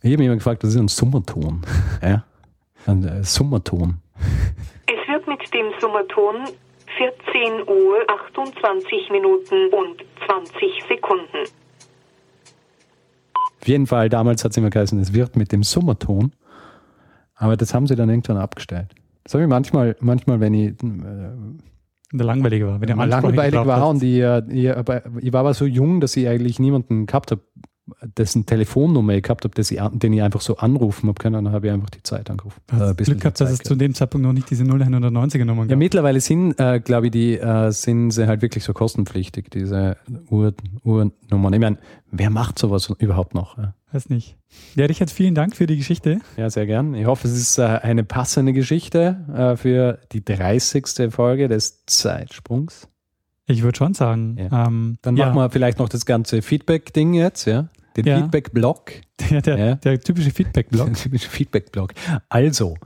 Ich 0.00 0.10
habe 0.10 0.18
mich 0.18 0.26
immer 0.26 0.36
gefragt, 0.36 0.64
was 0.64 0.70
ist 0.70 0.76
ein 0.76 0.88
Summerton? 0.88 1.62
ja? 2.02 2.24
Ein 2.88 3.04
äh, 3.04 3.22
Summerton 3.22 4.00
mit 5.28 5.54
dem 5.54 5.72
Summerton 5.80 6.36
14 6.96 7.68
Uhr 7.68 7.98
28 8.08 9.10
Minuten 9.10 9.68
und 9.72 10.04
20 10.26 10.52
Sekunden. 10.88 11.48
jeden 13.64 13.86
Fall, 13.86 14.08
damals 14.08 14.44
hat 14.44 14.52
es 14.52 14.56
immer 14.56 14.70
geheißen, 14.70 14.98
es 14.98 15.12
wird 15.12 15.36
mit 15.36 15.52
dem 15.52 15.62
Summerton. 15.62 16.32
Aber 17.34 17.56
das 17.56 17.72
haben 17.72 17.86
sie 17.86 17.94
dann 17.94 18.08
irgendwann 18.08 18.38
abgestellt. 18.38 18.94
Das 19.22 19.34
habe 19.34 19.44
ich 19.44 19.50
manchmal, 19.50 19.94
manchmal, 20.00 20.40
wenn 20.40 20.54
ich 20.54 20.70
äh, 20.70 20.74
Der 22.12 22.26
langweilig 22.26 22.64
war. 22.64 22.80
Wenn 22.80 22.88
der 22.88 23.06
langweilig 23.06 23.66
war 23.66 23.88
und 23.88 24.02
ich, 24.02 24.18
äh, 24.20 24.42
ich, 24.48 24.74
aber 24.74 25.02
ich 25.20 25.32
war 25.32 25.40
aber 25.40 25.54
so 25.54 25.66
jung, 25.66 26.00
dass 26.00 26.16
ich 26.16 26.26
eigentlich 26.26 26.58
niemanden 26.58 27.06
gehabt 27.06 27.30
habe, 27.30 27.42
dessen 28.16 28.46
Telefonnummer 28.46 29.14
ich 29.14 29.22
gehabt 29.22 29.44
habe, 29.44 29.54
dass 29.54 29.70
ich, 29.70 29.80
an- 29.80 29.98
den 29.98 30.12
ich 30.12 30.22
einfach 30.22 30.40
so 30.40 30.56
anrufen 30.58 31.08
habe 31.08 31.18
können. 31.20 31.44
Dann 31.44 31.52
habe 31.54 31.66
ich 31.68 31.72
einfach 31.72 31.90
die 31.90 32.02
Zeit 32.02 32.30
angerufen. 32.30 32.60
Hast 32.70 33.00
Äh, 33.00 33.04
Glück 33.04 33.20
gehabt, 33.20 33.40
dass 33.40 33.50
es 33.50 33.58
zu 33.60 33.74
dem 33.74 33.94
Zeitpunkt 33.94 34.26
noch 34.26 34.32
nicht 34.32 34.50
diese 34.50 34.64
0190er 34.64 35.44
Nummer 35.44 35.62
Ja, 35.62 35.68
gab. 35.68 35.78
mittlerweile 35.78 36.20
sind, 36.20 36.58
äh, 36.60 36.80
glaube 36.80 37.06
ich, 37.06 37.12
die 37.12 37.38
äh, 37.38 37.70
sind 37.72 38.10
sie 38.10 38.26
halt 38.26 38.42
wirklich 38.42 38.64
so 38.64 38.72
kostenpflichtig, 38.72 39.50
diese 39.50 39.96
Uhr, 40.30 40.54
Uhrnummern. 40.84 41.52
Ich 41.52 41.60
meine, 41.60 41.78
wer 42.10 42.30
macht 42.30 42.58
sowas 42.58 42.90
überhaupt 42.98 43.34
noch? 43.34 43.58
Ja? 43.58 43.74
Weiß 43.92 44.10
nicht. 44.10 44.36
Ja, 44.74 44.84
Richard, 44.86 45.10
vielen 45.10 45.34
Dank 45.34 45.56
für 45.56 45.66
die 45.66 45.76
Geschichte. 45.76 46.20
ja, 46.36 46.50
sehr 46.50 46.66
gern. 46.66 46.94
Ich 46.94 47.06
hoffe, 47.06 47.26
es 47.28 47.34
ist 47.36 47.58
äh, 47.58 47.62
eine 47.62 48.04
passende 48.04 48.52
Geschichte 48.52 49.16
äh, 49.34 49.56
für 49.56 49.98
die 50.12 50.24
30. 50.24 51.10
Folge 51.10 51.48
des 51.48 51.84
Zeitsprungs. 51.86 52.88
Ich 53.46 53.62
würde 53.62 53.78
schon 53.78 53.94
sagen. 53.94 54.36
Ja. 54.38 54.66
Ähm, 54.66 54.98
Dann 55.00 55.16
ja, 55.16 55.26
machen 55.26 55.36
wir 55.38 55.50
vielleicht 55.50 55.78
noch 55.78 55.88
das 55.88 56.04
ganze 56.04 56.42
Feedback-Ding 56.42 57.14
jetzt, 57.14 57.46
ja? 57.46 57.68
Den 58.04 58.06
Ja. 58.06 58.20
Feedback-Block. 58.22 58.92
Der, 59.30 59.42
der, 59.42 59.58
Ja. 59.58 59.74
der 59.74 60.00
typische 60.00 60.30
Feedback-Blog. 60.30 60.86
Der 60.92 60.94
typische 60.94 61.28
Feedback-Blog. 61.28 61.92
Also, 62.28 62.76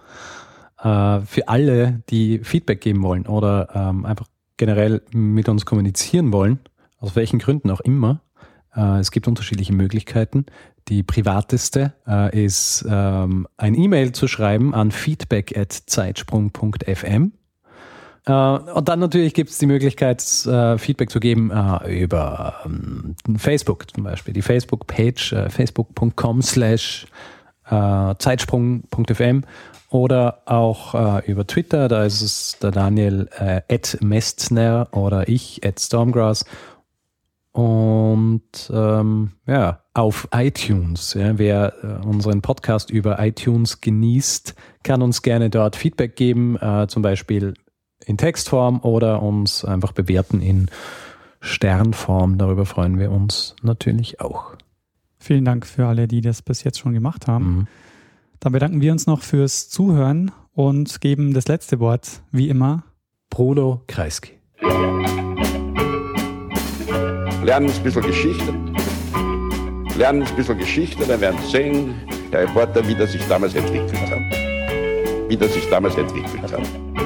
äh, 0.82 1.20
für 1.20 1.48
alle, 1.48 2.02
die 2.10 2.38
Feedback 2.42 2.80
geben 2.80 3.02
wollen 3.02 3.26
oder 3.26 3.68
ähm, 3.74 4.04
einfach 4.06 4.26
generell 4.56 5.02
mit 5.12 5.48
uns 5.48 5.64
kommunizieren 5.66 6.32
wollen, 6.32 6.58
aus 6.98 7.14
welchen 7.16 7.38
Gründen 7.38 7.70
auch 7.70 7.80
immer, 7.80 8.20
äh, 8.74 8.98
es 9.00 9.10
gibt 9.10 9.28
unterschiedliche 9.28 9.72
Möglichkeiten. 9.72 10.46
Die 10.88 11.02
privateste 11.04 11.92
äh, 12.08 12.44
ist, 12.44 12.84
ähm, 12.88 13.46
ein 13.56 13.74
E-Mail 13.76 14.10
zu 14.12 14.26
schreiben 14.26 14.74
an 14.74 14.90
feedback.zeitsprung.fm. 14.90 17.32
Äh, 18.26 18.32
und 18.32 18.88
dann 18.88 19.00
natürlich 19.00 19.34
gibt 19.34 19.50
es 19.50 19.58
die 19.58 19.66
Möglichkeit, 19.66 20.22
äh, 20.46 20.78
Feedback 20.78 21.10
zu 21.10 21.20
geben 21.20 21.50
äh, 21.50 22.02
über 22.02 22.54
ähm, 22.64 23.14
Facebook 23.36 23.90
zum 23.92 24.04
Beispiel. 24.04 24.34
Die 24.34 24.42
Facebook-Page 24.42 25.34
facebook.com 25.48 26.42
slash 26.42 27.06
zeitsprung.fm 27.64 29.44
oder 29.88 30.42
auch 30.44 31.22
über 31.26 31.46
Twitter, 31.46 31.88
da 31.88 32.04
ist 32.04 32.20
es 32.20 32.58
der 32.60 32.70
Daniel 32.70 33.30
at 33.38 33.96
Mestner 34.02 34.88
oder 34.90 35.28
ich 35.28 35.64
at 35.64 35.80
Stormgrass 35.80 36.44
und 37.52 38.70
ähm, 38.72 39.32
ja, 39.46 39.80
auf 39.92 40.26
iTunes. 40.34 41.14
Ja, 41.14 41.38
wer 41.38 41.74
äh, 41.82 42.06
unseren 42.06 42.40
Podcast 42.40 42.90
über 42.90 43.22
iTunes 43.22 43.82
genießt, 43.82 44.54
kann 44.82 45.02
uns 45.02 45.20
gerne 45.20 45.50
dort 45.50 45.76
Feedback 45.76 46.16
geben, 46.16 46.56
äh, 46.56 46.86
zum 46.88 47.02
Beispiel 47.02 47.54
in 48.06 48.16
Textform 48.16 48.80
oder 48.80 49.22
uns 49.22 49.64
einfach 49.64 49.92
bewerten 49.92 50.40
in 50.40 50.68
Sternform. 51.40 52.38
Darüber 52.38 52.66
freuen 52.66 52.98
wir 52.98 53.10
uns 53.10 53.56
natürlich 53.62 54.20
auch. 54.20 54.54
Vielen 55.18 55.44
Dank 55.44 55.66
für 55.66 55.86
alle, 55.86 56.08
die 56.08 56.20
das 56.20 56.42
bis 56.42 56.64
jetzt 56.64 56.78
schon 56.78 56.92
gemacht 56.92 57.26
haben. 57.26 57.44
Mhm. 57.44 57.66
Dann 58.40 58.52
bedanken 58.52 58.80
wir 58.80 58.90
uns 58.90 59.06
noch 59.06 59.22
fürs 59.22 59.68
Zuhören 59.68 60.32
und 60.52 61.00
geben 61.00 61.32
das 61.32 61.46
letzte 61.46 61.78
Wort, 61.78 62.22
wie 62.32 62.48
immer, 62.48 62.84
Bruno 63.30 63.82
Kreisky. 63.86 64.32
Lernen 67.44 67.70
ein 67.70 67.82
bisschen 67.82 68.02
Geschichte. 68.02 68.52
Lernen 69.96 70.22
ein 70.22 70.36
bisschen 70.36 70.58
Geschichte, 70.58 71.06
dann 71.06 71.20
werden 71.20 71.38
Sie 71.44 71.50
sehen, 71.50 71.94
der 72.32 72.42
Reporter, 72.42 72.86
wie 72.86 72.94
das 72.94 73.12
sich 73.12 73.26
damals 73.28 73.54
entwickelt 73.54 74.10
hat. 74.10 75.28
Wie 75.28 75.36
das 75.36 75.52
sich 75.54 75.68
damals 75.70 75.96
entwickelt 75.96 76.52
hat. 76.52 77.01